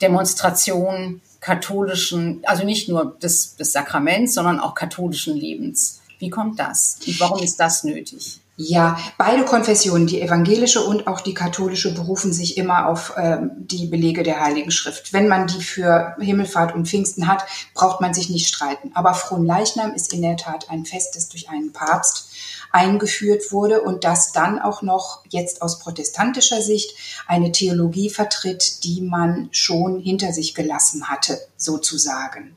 Demonstration 0.00 1.20
katholischen, 1.42 2.40
also 2.46 2.64
nicht 2.64 2.88
nur 2.88 3.18
des, 3.20 3.56
des 3.56 3.72
Sakraments, 3.72 4.32
sondern 4.32 4.60
auch 4.60 4.74
katholischen 4.74 5.36
Lebens. 5.36 6.00
Wie 6.18 6.30
kommt 6.30 6.58
das? 6.58 6.98
Und 7.06 7.20
warum 7.20 7.42
ist 7.42 7.58
das 7.58 7.84
nötig? 7.84 8.38
Ja, 8.56 8.96
beide 9.18 9.44
Konfessionen, 9.44 10.06
die 10.06 10.20
evangelische 10.20 10.82
und 10.82 11.08
auch 11.08 11.20
die 11.20 11.34
katholische, 11.34 11.94
berufen 11.94 12.32
sich 12.32 12.58
immer 12.58 12.86
auf 12.86 13.14
ähm, 13.16 13.50
die 13.56 13.86
Belege 13.86 14.22
der 14.22 14.40
Heiligen 14.40 14.70
Schrift. 14.70 15.12
Wenn 15.12 15.26
man 15.26 15.48
die 15.48 15.62
für 15.62 16.14
Himmelfahrt 16.20 16.74
und 16.74 16.86
Pfingsten 16.86 17.26
hat, 17.26 17.44
braucht 17.74 18.00
man 18.00 18.14
sich 18.14 18.30
nicht 18.30 18.46
streiten. 18.46 18.92
Aber 18.94 19.14
Fronleichnam 19.14 19.94
ist 19.94 20.12
in 20.12 20.22
der 20.22 20.36
Tat 20.36 20.70
ein 20.70 20.84
Fest, 20.84 21.16
das 21.16 21.28
durch 21.28 21.48
einen 21.48 21.72
Papst 21.72 22.30
eingeführt 22.72 23.52
wurde 23.52 23.82
und 23.82 24.04
das 24.04 24.32
dann 24.32 24.58
auch 24.58 24.82
noch 24.82 25.22
jetzt 25.28 25.62
aus 25.62 25.78
protestantischer 25.78 26.62
Sicht 26.62 26.94
eine 27.26 27.52
Theologie 27.52 28.10
vertritt, 28.10 28.82
die 28.84 29.02
man 29.02 29.48
schon 29.52 30.00
hinter 30.00 30.32
sich 30.32 30.54
gelassen 30.54 31.08
hatte, 31.08 31.40
sozusagen. 31.56 32.56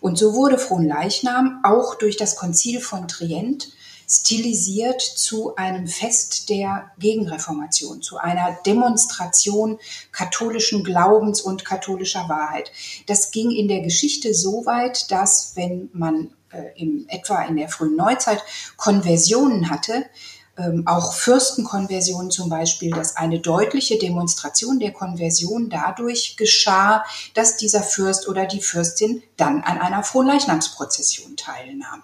Und 0.00 0.18
so 0.18 0.34
wurde 0.34 0.58
Fronleichnam 0.58 1.60
auch 1.62 1.94
durch 1.94 2.16
das 2.16 2.36
Konzil 2.36 2.80
von 2.80 3.06
Trient 3.06 3.68
stilisiert 4.10 5.00
zu 5.00 5.54
einem 5.54 5.86
Fest 5.86 6.48
der 6.48 6.90
Gegenreformation, 6.98 8.02
zu 8.02 8.16
einer 8.18 8.58
Demonstration 8.66 9.78
katholischen 10.10 10.82
Glaubens 10.82 11.40
und 11.40 11.64
katholischer 11.64 12.28
Wahrheit. 12.28 12.72
Das 13.06 13.30
ging 13.30 13.52
in 13.52 13.68
der 13.68 13.82
Geschichte 13.82 14.34
so 14.34 14.66
weit, 14.66 15.12
dass 15.12 15.52
wenn 15.54 15.90
man 15.92 16.32
im, 16.76 17.06
etwa 17.08 17.42
in 17.42 17.56
der 17.56 17.68
frühen 17.68 17.96
Neuzeit 17.96 18.42
Konversionen 18.76 19.70
hatte, 19.70 20.06
ähm, 20.60 20.82
auch 20.86 21.14
Fürstenkonversionen 21.14 22.30
zum 22.30 22.48
Beispiel, 22.50 22.90
dass 22.90 23.16
eine 23.16 23.38
deutliche 23.38 23.98
Demonstration 23.98 24.78
der 24.78 24.92
Konversion 24.92 25.70
dadurch 25.70 26.36
geschah, 26.36 27.04
dass 27.34 27.56
dieser 27.56 27.82
Fürst 27.82 28.28
oder 28.28 28.46
die 28.46 28.60
Fürstin 28.60 29.22
dann 29.36 29.62
an 29.62 29.78
einer 29.78 30.02
Fronleichnamsprozession 30.02 31.36
teilnahm. 31.36 32.02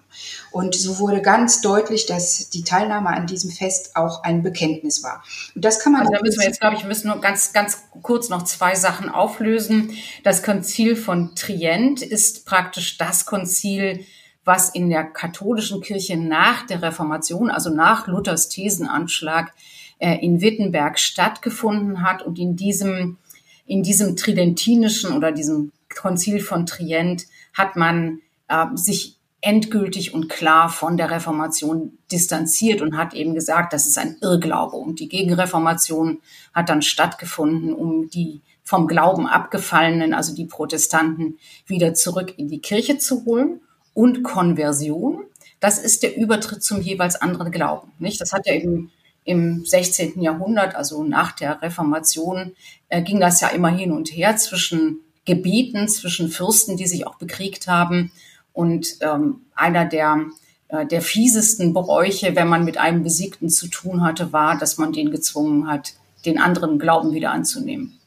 Und 0.52 0.74
so 0.74 0.98
wurde 0.98 1.20
ganz 1.20 1.60
deutlich, 1.60 2.06
dass 2.06 2.48
die 2.50 2.64
Teilnahme 2.64 3.10
an 3.10 3.26
diesem 3.26 3.50
Fest 3.50 3.96
auch 3.96 4.22
ein 4.22 4.42
Bekenntnis 4.42 5.02
war. 5.02 5.22
Und 5.54 5.64
das 5.64 5.80
kann 5.80 5.92
man. 5.92 6.02
Also 6.02 6.12
da 6.12 6.22
müssen 6.22 6.40
wir 6.40 6.46
jetzt, 6.46 6.60
glaube 6.60 6.76
ich, 6.76 6.84
müssen 6.84 7.08
nur 7.08 7.20
ganz, 7.20 7.52
ganz 7.52 7.78
kurz 8.02 8.28
noch 8.28 8.44
zwei 8.44 8.74
Sachen 8.74 9.10
auflösen. 9.10 9.96
Das 10.24 10.42
Konzil 10.42 10.96
von 10.96 11.34
Trient 11.34 12.00
ist 12.00 12.46
praktisch 12.46 12.96
das 12.96 13.26
Konzil, 13.26 14.06
was 14.46 14.68
in 14.68 14.88
der 14.88 15.04
katholischen 15.04 15.82
Kirche 15.82 16.16
nach 16.16 16.66
der 16.66 16.80
Reformation, 16.80 17.50
also 17.50 17.68
nach 17.68 18.06
Luthers 18.06 18.48
Thesenanschlag 18.48 19.52
äh, 19.98 20.24
in 20.24 20.40
Wittenberg 20.40 21.00
stattgefunden 21.00 22.02
hat 22.02 22.22
und 22.22 22.38
in 22.38 22.54
diesem, 22.54 23.18
in 23.66 23.82
diesem 23.82 24.16
tridentinischen 24.16 25.14
oder 25.14 25.32
diesem 25.32 25.72
Konzil 25.94 26.40
von 26.40 26.64
Trient 26.64 27.26
hat 27.54 27.74
man 27.74 28.20
äh, 28.48 28.66
sich 28.74 29.16
endgültig 29.40 30.14
und 30.14 30.28
klar 30.28 30.68
von 30.68 30.96
der 30.96 31.10
Reformation 31.10 31.98
distanziert 32.12 32.82
und 32.82 32.96
hat 32.96 33.14
eben 33.14 33.34
gesagt, 33.34 33.72
das 33.72 33.86
ist 33.86 33.98
ein 33.98 34.16
Irrglaube. 34.20 34.76
Und 34.76 35.00
die 35.00 35.08
Gegenreformation 35.08 36.20
hat 36.54 36.68
dann 36.68 36.82
stattgefunden, 36.82 37.74
um 37.74 38.10
die 38.10 38.42
vom 38.62 38.86
Glauben 38.86 39.26
abgefallenen, 39.26 40.14
also 40.14 40.34
die 40.34 40.46
Protestanten, 40.46 41.38
wieder 41.66 41.94
zurück 41.94 42.34
in 42.36 42.48
die 42.48 42.60
Kirche 42.60 42.98
zu 42.98 43.24
holen 43.24 43.60
und 43.96 44.22
Konversion. 44.22 45.24
Das 45.58 45.78
ist 45.78 46.02
der 46.02 46.16
Übertritt 46.16 46.62
zum 46.62 46.82
jeweils 46.82 47.16
anderen 47.16 47.50
Glauben. 47.50 47.92
Nicht? 47.98 48.20
Das 48.20 48.32
hat 48.34 48.46
ja 48.46 48.54
eben 48.54 48.92
im 49.24 49.64
16. 49.64 50.20
Jahrhundert, 50.20 50.76
also 50.76 51.02
nach 51.02 51.32
der 51.32 51.62
Reformation, 51.62 52.52
äh, 52.90 53.02
ging 53.02 53.18
das 53.20 53.40
ja 53.40 53.48
immer 53.48 53.70
hin 53.70 53.90
und 53.90 54.08
her 54.08 54.36
zwischen 54.36 55.00
Gebieten 55.24 55.88
zwischen 55.88 56.28
Fürsten, 56.28 56.76
die 56.76 56.86
sich 56.86 57.06
auch 57.06 57.16
bekriegt 57.16 57.66
haben. 57.68 58.12
Und 58.52 58.98
ähm, 59.00 59.40
einer 59.54 59.86
der, 59.86 60.26
äh, 60.68 60.86
der 60.86 61.00
fiesesten 61.00 61.72
Bräuche, 61.72 62.36
wenn 62.36 62.48
man 62.48 62.66
mit 62.66 62.76
einem 62.76 63.02
Besiegten 63.02 63.48
zu 63.48 63.66
tun 63.68 64.02
hatte, 64.02 64.32
war, 64.32 64.58
dass 64.58 64.76
man 64.76 64.92
den 64.92 65.10
gezwungen 65.10 65.68
hat, 65.68 65.94
den 66.26 66.38
anderen 66.38 66.78
Glauben 66.78 67.12
wieder 67.12 67.32
anzunehmen. 67.32 67.98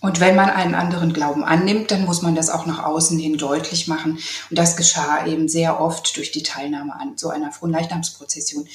Und 0.00 0.20
wenn 0.20 0.36
man 0.36 0.50
einen 0.50 0.74
anderen 0.74 1.12
Glauben 1.12 1.44
annimmt, 1.44 1.90
dann 1.90 2.04
muss 2.04 2.22
man 2.22 2.34
das 2.34 2.50
auch 2.50 2.66
nach 2.66 2.84
außen 2.84 3.18
hin 3.18 3.38
deutlich 3.38 3.88
machen. 3.88 4.18
Und 4.50 4.58
das 4.58 4.76
geschah 4.76 5.26
eben 5.26 5.48
sehr 5.48 5.80
oft 5.80 6.16
durch 6.16 6.30
die 6.32 6.42
Teilnahme 6.42 6.94
an 6.98 7.16
so 7.16 7.30
einer 7.30 7.50
Fronleichnamsprozession. 7.50 8.68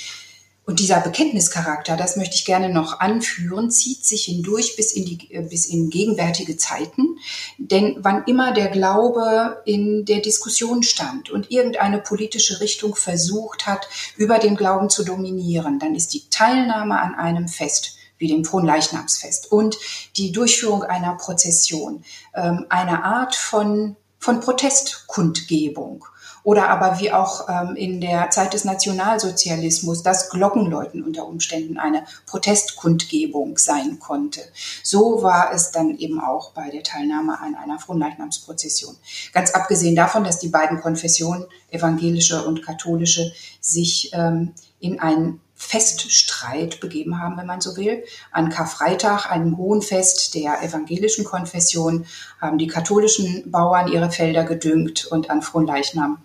Und 0.64 0.80
dieser 0.80 1.02
Bekenntnischarakter, 1.02 1.98
das 1.98 2.18
möchte 2.18 2.36
ich 2.36 2.46
gerne 2.46 2.70
noch 2.70 3.00
anführen, 3.00 3.72
zieht 3.72 4.06
sich 4.06 4.26
hindurch 4.26 4.76
bis 4.76 4.94
in, 4.94 5.06
die, 5.06 5.34
äh, 5.34 5.42
bis 5.42 5.66
in 5.66 5.90
gegenwärtige 5.90 6.56
Zeiten. 6.56 7.18
Denn 7.58 7.98
wann 8.00 8.24
immer 8.26 8.54
der 8.54 8.68
Glaube 8.68 9.62
in 9.66 10.06
der 10.06 10.20
Diskussion 10.20 10.84
stand 10.84 11.32
und 11.32 11.52
irgendeine 11.52 11.98
politische 11.98 12.62
Richtung 12.62 12.96
versucht 12.96 13.66
hat, 13.66 13.88
über 14.18 14.38
den 14.38 14.56
Glauben 14.56 14.90
zu 14.90 15.04
dominieren, 15.04 15.80
dann 15.80 15.96
ist 15.96 16.14
die 16.14 16.30
Teilnahme 16.30 17.00
an 17.00 17.16
einem 17.16 17.48
Fest 17.48 17.98
wie 18.22 18.28
dem 18.28 18.46
Fronleichnamsfest 18.46 19.52
und 19.52 19.78
die 20.16 20.32
Durchführung 20.32 20.84
einer 20.84 21.16
Prozession, 21.16 22.06
ähm, 22.34 22.66
eine 22.70 23.04
Art 23.04 23.36
von, 23.36 23.98
von 24.20 24.40
Protestkundgebung. 24.40 26.06
Oder 26.44 26.70
aber 26.70 27.00
wie 27.00 27.12
auch 27.12 27.48
ähm, 27.50 27.76
in 27.76 28.02
der 28.02 28.32
Zeit 28.32 28.54
des 28.54 28.66
Nationalsozialismus 28.66 30.02
das 30.02 30.30
Glockenläuten 30.32 31.04
unter 31.04 31.28
Umständen 31.28 31.78
eine 31.78 32.04
Protestkundgebung 32.26 33.60
sein 33.60 34.00
konnte. 34.00 34.42
So 34.84 35.22
war 35.22 35.54
es 35.54 35.72
dann 35.72 35.98
eben 35.98 36.20
auch 36.20 36.52
bei 36.54 36.72
der 36.72 36.82
Teilnahme 36.82 37.40
an 37.40 37.54
einer 37.56 37.78
Fronleichnamsprozession. 37.78 38.96
Ganz 39.34 39.52
abgesehen 39.52 39.96
davon, 39.96 40.24
dass 40.24 40.40
die 40.40 40.50
beiden 40.50 40.82
Konfessionen, 40.82 41.46
evangelische 41.70 42.44
und 42.44 42.64
katholische, 42.64 43.32
sich 43.60 44.10
ähm, 44.14 44.54
in 44.80 45.00
ein 45.00 45.40
Feststreit 45.62 46.80
begeben 46.80 47.22
haben, 47.22 47.38
wenn 47.38 47.46
man 47.46 47.62
so 47.62 47.78
will. 47.78 48.04
An 48.32 48.50
Karfreitag, 48.50 49.32
einem 49.32 49.58
hohen 49.58 49.84
Fest 49.84 50.34
der 50.34 50.64
evangelischen 50.64 51.24
Konfession, 51.24 52.06
haben 52.42 52.58
die 52.58 52.68
katholischen 52.68 53.52
Bauern 53.52 53.88
ihre 53.88 54.12
Felder 54.12 54.44
gedüngt 54.44 55.06
und 55.06 55.30
an 55.30 55.44
Fronleichnam 55.44 56.18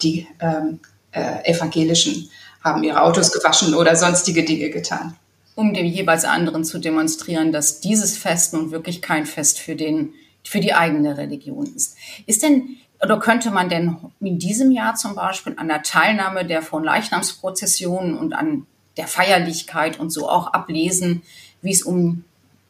die 0.00 0.26
ähm, 0.40 0.80
äh, 1.12 1.44
evangelischen 1.44 2.30
haben 2.64 2.82
ihre 2.82 3.02
Autos 3.02 3.30
gewaschen 3.30 3.74
oder 3.74 3.94
sonstige 3.94 4.44
Dinge 4.44 4.70
getan. 4.70 5.16
Um 5.54 5.74
dem 5.74 5.86
jeweils 5.86 6.24
anderen 6.24 6.64
zu 6.64 6.78
demonstrieren, 6.78 7.52
dass 7.52 7.80
dieses 7.80 8.16
Fest 8.16 8.54
nun 8.54 8.70
wirklich 8.70 9.02
kein 9.02 9.26
Fest 9.26 9.58
für 9.58 9.76
den 9.76 10.14
für 10.44 10.60
die 10.60 10.72
eigene 10.72 11.18
Religion 11.18 11.66
ist. 11.74 11.96
Ist 12.26 12.42
denn 12.42 12.78
oder 13.00 13.20
könnte 13.20 13.50
man 13.50 13.68
denn 13.68 13.96
in 14.20 14.38
diesem 14.38 14.70
Jahr 14.70 14.94
zum 14.94 15.14
Beispiel 15.14 15.54
an 15.56 15.68
der 15.68 15.82
Teilnahme 15.82 16.46
der 16.46 16.62
von 16.62 16.82
Leichnamsprozessionen 16.82 18.16
und 18.16 18.32
an 18.32 18.66
der 18.98 19.08
Feierlichkeit 19.08 19.98
und 19.98 20.10
so 20.10 20.28
auch 20.28 20.48
ablesen, 20.48 21.22
wie 21.62 21.72
es 21.72 21.82
um 21.82 22.24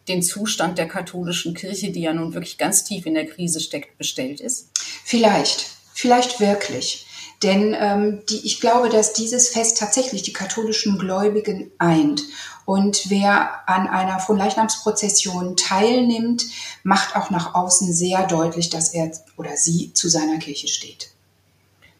den 0.09 0.23
Zustand 0.23 0.79
der 0.79 0.89
katholischen 0.89 1.55
Kirche, 1.55 1.91
die 1.91 2.03
ja 2.03 2.13
nun 2.13 2.33
wirklich 2.33 2.59
ganz 2.59 2.85
tief 2.85 3.07
in 3.07 3.15
der 3.15 3.27
Krise 3.27 3.61
steckt, 3.61 3.99
bestellt 3.99 4.41
ist? 4.41 4.69
Vielleicht, 5.05 5.67
vielleicht 5.93 6.41
wirklich. 6.41 7.07
Denn 7.43 7.77
ähm, 7.79 8.23
die, 8.29 8.45
ich 8.47 8.61
glaube, 8.61 8.89
dass 8.89 9.13
dieses 9.13 9.49
Fest 9.49 9.79
tatsächlich 9.79 10.23
die 10.23 10.33
katholischen 10.33 10.99
Gläubigen 10.99 11.71
eint. 11.79 12.23
Und 12.65 13.11
wer 13.11 13.69
an 13.69 13.87
einer 13.87 14.19
Fronleichnamsprozession 14.19 15.57
teilnimmt, 15.57 16.47
macht 16.83 17.17
auch 17.17 17.31
nach 17.31 17.55
außen 17.55 17.93
sehr 17.93 18.27
deutlich, 18.27 18.71
dass 18.71 18.93
er 18.93 19.13
oder 19.37 19.57
sie 19.57 19.93
zu 19.93 20.09
seiner 20.09 20.39
Kirche 20.39 20.69
steht. 20.69 21.11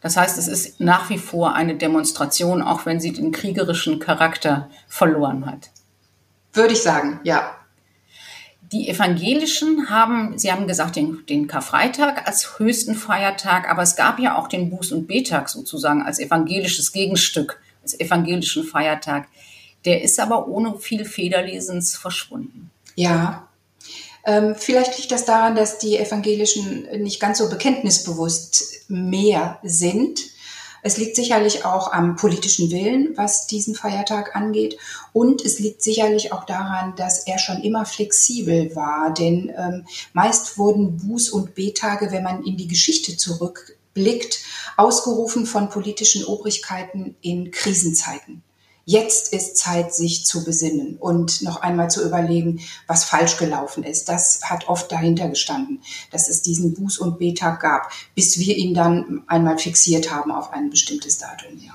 Das 0.01 0.15
heißt, 0.15 0.37
es 0.37 0.47
ist 0.47 0.79
nach 0.79 1.09
wie 1.09 1.17
vor 1.17 1.55
eine 1.55 1.75
Demonstration, 1.75 2.61
auch 2.61 2.85
wenn 2.85 2.99
sie 2.99 3.11
den 3.11 3.31
kriegerischen 3.31 3.99
Charakter 3.99 4.69
verloren 4.87 5.45
hat. 5.45 5.69
Würde 6.53 6.73
ich 6.73 6.81
sagen, 6.81 7.19
ja. 7.23 7.55
Die 8.71 8.87
Evangelischen 8.87 9.89
haben, 9.89 10.37
Sie 10.37 10.51
haben 10.51 10.67
gesagt, 10.67 10.95
den, 10.95 11.25
den 11.27 11.47
Karfreitag 11.47 12.27
als 12.27 12.59
höchsten 12.59 12.93
Feiertag, 12.95 13.67
aber 13.67 13.81
es 13.81 13.95
gab 13.95 14.19
ja 14.19 14.37
auch 14.37 14.47
den 14.47 14.71
Buß- 14.71 14.93
und 14.93 15.07
Betag 15.07 15.49
sozusagen 15.49 16.03
als 16.03 16.19
evangelisches 16.19 16.91
Gegenstück, 16.91 17.59
als 17.81 17.99
evangelischen 17.99 18.63
Feiertag. 18.63 19.27
Der 19.85 20.03
ist 20.03 20.19
aber 20.19 20.47
ohne 20.47 20.77
viel 20.77 21.03
Federlesens 21.03 21.97
verschwunden. 21.97 22.69
Ja, 22.95 23.48
vielleicht 24.55 24.97
liegt 24.97 25.11
das 25.11 25.25
daran, 25.25 25.55
dass 25.55 25.79
die 25.79 25.97
Evangelischen 25.97 26.87
nicht 27.01 27.19
ganz 27.19 27.37
so 27.37 27.49
bekenntnisbewusst 27.49 28.89
mehr 28.89 29.59
sind. 29.63 30.19
Es 30.81 30.97
liegt 30.97 31.15
sicherlich 31.15 31.65
auch 31.65 31.91
am 31.91 32.15
politischen 32.15 32.71
Willen, 32.71 33.17
was 33.17 33.47
diesen 33.47 33.75
Feiertag 33.75 34.35
angeht. 34.35 34.77
Und 35.11 35.43
es 35.43 35.59
liegt 35.59 35.81
sicherlich 35.81 36.31
auch 36.31 36.45
daran, 36.45 36.95
dass 36.95 37.27
er 37.27 37.37
schon 37.37 37.61
immer 37.61 37.85
flexibel 37.85 38.75
war. 38.75 39.13
Denn 39.13 39.51
ähm, 39.57 39.85
meist 40.13 40.57
wurden 40.57 40.99
Buß- 40.99 41.31
und 41.31 41.55
Betage, 41.55 42.11
wenn 42.11 42.23
man 42.23 42.43
in 42.43 42.55
die 42.55 42.67
Geschichte 42.67 43.17
zurückblickt, 43.17 44.39
ausgerufen 44.77 45.45
von 45.45 45.69
politischen 45.69 46.23
Obrigkeiten 46.23 47.15
in 47.21 47.51
Krisenzeiten. 47.51 48.43
Jetzt 48.89 49.33
ist 49.33 49.55
Zeit, 49.55 49.93
sich 49.93 50.25
zu 50.25 50.43
besinnen 50.43 50.97
und 50.97 51.43
noch 51.43 51.61
einmal 51.61 51.91
zu 51.91 52.03
überlegen, 52.03 52.61
was 52.87 53.03
falsch 53.03 53.37
gelaufen 53.37 53.83
ist. 53.83 54.09
Das 54.09 54.41
hat 54.45 54.67
oft 54.67 54.91
dahinter 54.91 55.29
gestanden, 55.29 55.83
dass 56.09 56.27
es 56.27 56.41
diesen 56.41 56.75
Buß- 56.75 56.97
und 56.97 57.19
Betag 57.19 57.59
gab, 57.59 57.91
bis 58.15 58.39
wir 58.39 58.57
ihn 58.57 58.73
dann 58.73 59.21
einmal 59.27 59.59
fixiert 59.59 60.11
haben 60.11 60.31
auf 60.31 60.51
ein 60.53 60.71
bestimmtes 60.71 61.19
Datum. 61.19 61.59
Ja. 61.59 61.73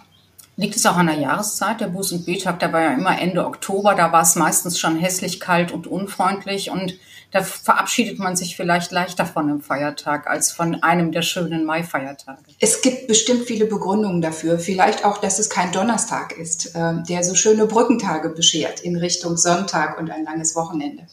Liegt 0.56 0.74
es 0.74 0.86
auch 0.86 0.96
an 0.96 1.06
der 1.06 1.20
Jahreszeit? 1.20 1.80
Der 1.80 1.88
Buß- 1.88 2.14
und 2.14 2.26
Betag, 2.26 2.58
der 2.58 2.72
war 2.72 2.80
ja 2.80 2.94
immer 2.94 3.16
Ende 3.16 3.46
Oktober, 3.46 3.94
da 3.94 4.10
war 4.10 4.22
es 4.22 4.34
meistens 4.34 4.80
schon 4.80 4.96
hässlich 4.96 5.38
kalt 5.38 5.70
und 5.70 5.86
unfreundlich 5.86 6.70
und 6.70 6.94
da 7.34 7.42
verabschiedet 7.42 8.20
man 8.20 8.36
sich 8.36 8.54
vielleicht 8.54 8.92
leichter 8.92 9.26
von 9.26 9.48
einem 9.48 9.60
Feiertag 9.60 10.28
als 10.28 10.52
von 10.52 10.84
einem 10.84 11.10
der 11.10 11.22
schönen 11.22 11.64
Mai-Feiertage. 11.64 12.38
Es 12.60 12.80
gibt 12.80 13.08
bestimmt 13.08 13.42
viele 13.46 13.66
Begründungen 13.66 14.22
dafür. 14.22 14.60
Vielleicht 14.60 15.04
auch, 15.04 15.18
dass 15.18 15.40
es 15.40 15.50
kein 15.50 15.72
Donnerstag 15.72 16.38
ist, 16.38 16.76
äh, 16.76 17.02
der 17.08 17.24
so 17.24 17.34
schöne 17.34 17.66
Brückentage 17.66 18.28
beschert 18.28 18.82
in 18.82 18.94
Richtung 18.94 19.36
Sonntag 19.36 19.98
und 19.98 20.12
ein 20.12 20.22
langes 20.22 20.54
Wochenende. 20.54 21.08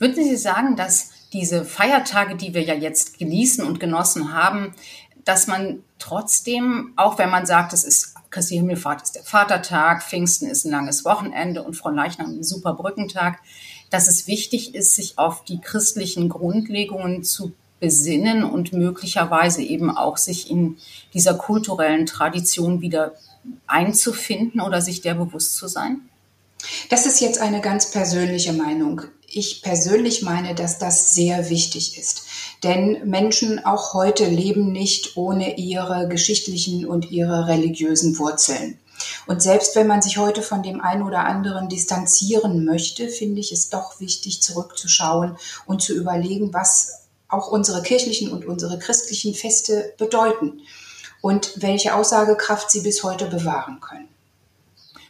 Würden 0.00 0.24
Sie 0.24 0.36
sagen, 0.36 0.74
dass 0.74 1.10
diese 1.32 1.64
Feiertage, 1.64 2.34
die 2.34 2.52
wir 2.52 2.62
ja 2.62 2.74
jetzt 2.74 3.16
genießen 3.16 3.64
und 3.64 3.78
genossen 3.78 4.34
haben, 4.34 4.74
dass 5.24 5.46
man 5.46 5.84
trotzdem, 6.00 6.94
auch 6.96 7.18
wenn 7.18 7.30
man 7.30 7.46
sagt, 7.46 7.72
es 7.74 7.84
ist 7.84 8.16
Christi 8.30 8.56
Himmelfahrt 8.56 9.02
ist 9.02 9.14
der 9.14 9.22
Vatertag, 9.22 10.02
Pfingsten 10.02 10.48
ist 10.48 10.64
ein 10.64 10.72
langes 10.72 11.04
Wochenende 11.04 11.62
und 11.62 11.74
Fronleichnam 11.74 12.38
ein 12.38 12.42
super 12.42 12.74
Brückentag, 12.74 13.38
dass 13.92 14.08
es 14.08 14.26
wichtig 14.26 14.74
ist, 14.74 14.94
sich 14.94 15.18
auf 15.18 15.44
die 15.44 15.60
christlichen 15.60 16.28
Grundlegungen 16.28 17.24
zu 17.24 17.52
besinnen 17.78 18.44
und 18.44 18.72
möglicherweise 18.72 19.62
eben 19.62 19.90
auch 19.90 20.16
sich 20.16 20.50
in 20.50 20.78
dieser 21.14 21.34
kulturellen 21.34 22.06
Tradition 22.06 22.80
wieder 22.80 23.12
einzufinden 23.66 24.60
oder 24.60 24.80
sich 24.80 25.00
der 25.00 25.14
bewusst 25.14 25.56
zu 25.56 25.66
sein? 25.66 26.00
Das 26.90 27.06
ist 27.06 27.20
jetzt 27.20 27.40
eine 27.40 27.60
ganz 27.60 27.90
persönliche 27.90 28.52
Meinung. 28.52 29.02
Ich 29.26 29.62
persönlich 29.62 30.22
meine, 30.22 30.54
dass 30.54 30.78
das 30.78 31.14
sehr 31.14 31.50
wichtig 31.50 31.98
ist. 31.98 32.22
Denn 32.62 33.08
Menschen 33.08 33.64
auch 33.64 33.94
heute 33.94 34.26
leben 34.26 34.70
nicht 34.70 35.16
ohne 35.16 35.58
ihre 35.58 36.06
geschichtlichen 36.06 36.86
und 36.86 37.10
ihre 37.10 37.48
religiösen 37.48 38.16
Wurzeln. 38.18 38.78
Und 39.26 39.42
selbst 39.42 39.76
wenn 39.76 39.86
man 39.86 40.02
sich 40.02 40.18
heute 40.18 40.42
von 40.42 40.62
dem 40.62 40.80
einen 40.80 41.02
oder 41.02 41.24
anderen 41.24 41.68
distanzieren 41.68 42.64
möchte, 42.64 43.08
finde 43.08 43.40
ich 43.40 43.52
es 43.52 43.68
doch 43.68 44.00
wichtig, 44.00 44.42
zurückzuschauen 44.42 45.36
und 45.66 45.82
zu 45.82 45.94
überlegen, 45.94 46.52
was 46.52 47.02
auch 47.28 47.48
unsere 47.48 47.82
kirchlichen 47.82 48.30
und 48.30 48.44
unsere 48.44 48.78
christlichen 48.78 49.34
Feste 49.34 49.94
bedeuten 49.98 50.60
und 51.22 51.54
welche 51.56 51.94
Aussagekraft 51.94 52.70
sie 52.70 52.82
bis 52.82 53.02
heute 53.02 53.26
bewahren 53.26 53.80
können. 53.80 54.08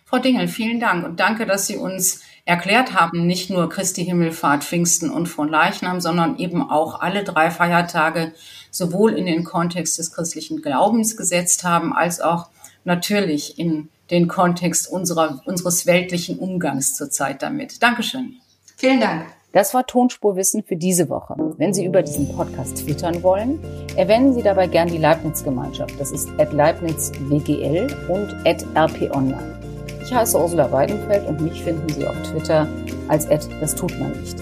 Frau 0.04 0.18
Dingel, 0.18 0.46
vielen 0.46 0.78
Dank 0.78 1.04
und 1.04 1.20
danke, 1.20 1.46
dass 1.46 1.66
Sie 1.66 1.76
uns 1.76 2.20
erklärt 2.44 2.92
haben, 2.92 3.26
nicht 3.26 3.50
nur 3.50 3.68
Christi 3.68 4.04
Himmelfahrt, 4.04 4.62
Pfingsten 4.62 5.10
und 5.10 5.26
von 5.26 5.48
Leichnam, 5.48 6.00
sondern 6.00 6.36
eben 6.38 6.68
auch 6.68 7.00
alle 7.00 7.24
drei 7.24 7.50
Feiertage 7.50 8.34
sowohl 8.70 9.14
in 9.14 9.26
den 9.26 9.44
Kontext 9.44 9.98
des 9.98 10.12
christlichen 10.12 10.60
Glaubens 10.60 11.16
gesetzt 11.16 11.64
haben, 11.64 11.94
als 11.94 12.20
auch 12.20 12.48
natürlich 12.84 13.58
in 13.58 13.88
den 14.10 14.28
Kontext 14.28 14.90
unserer, 14.90 15.40
unseres 15.46 15.86
weltlichen 15.86 16.38
Umgangs 16.38 16.94
zurzeit 16.94 17.42
damit. 17.42 17.82
Dankeschön. 17.82 18.36
Vielen 18.76 19.00
Dank. 19.00 19.26
Das 19.52 19.74
war 19.74 19.86
Tonspurwissen 19.86 20.62
für 20.64 20.76
diese 20.76 21.10
Woche. 21.10 21.34
Wenn 21.58 21.74
Sie 21.74 21.84
über 21.84 22.02
diesen 22.02 22.34
Podcast 22.34 22.78
twittern 22.78 23.22
wollen, 23.22 23.58
erwähnen 23.96 24.32
Sie 24.32 24.42
dabei 24.42 24.66
gern 24.66 24.88
die 24.88 24.96
Leibniz-Gemeinschaft. 24.96 25.98
Das 26.00 26.10
ist 26.10 26.28
at 26.38 26.52
leibnizwgl 26.54 27.86
und 28.08 28.34
at 28.46 28.64
rponline. 28.74 29.60
Ich 30.02 30.12
heiße 30.12 30.38
Ursula 30.38 30.72
Weidenfeld 30.72 31.26
und 31.28 31.40
mich 31.42 31.62
finden 31.62 31.88
Sie 31.90 32.06
auf 32.06 32.16
Twitter 32.22 32.66
als 33.08 33.28
at 33.28 33.46
das 33.60 33.74
tut 33.74 33.98
man 34.00 34.12
nicht. 34.20 34.36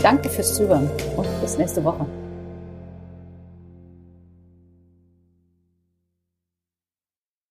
Danke 0.00 0.28
fürs 0.28 0.54
Zuhören 0.54 0.88
und 1.16 1.26
bis 1.40 1.58
nächste 1.58 1.82
Woche. 1.82 2.06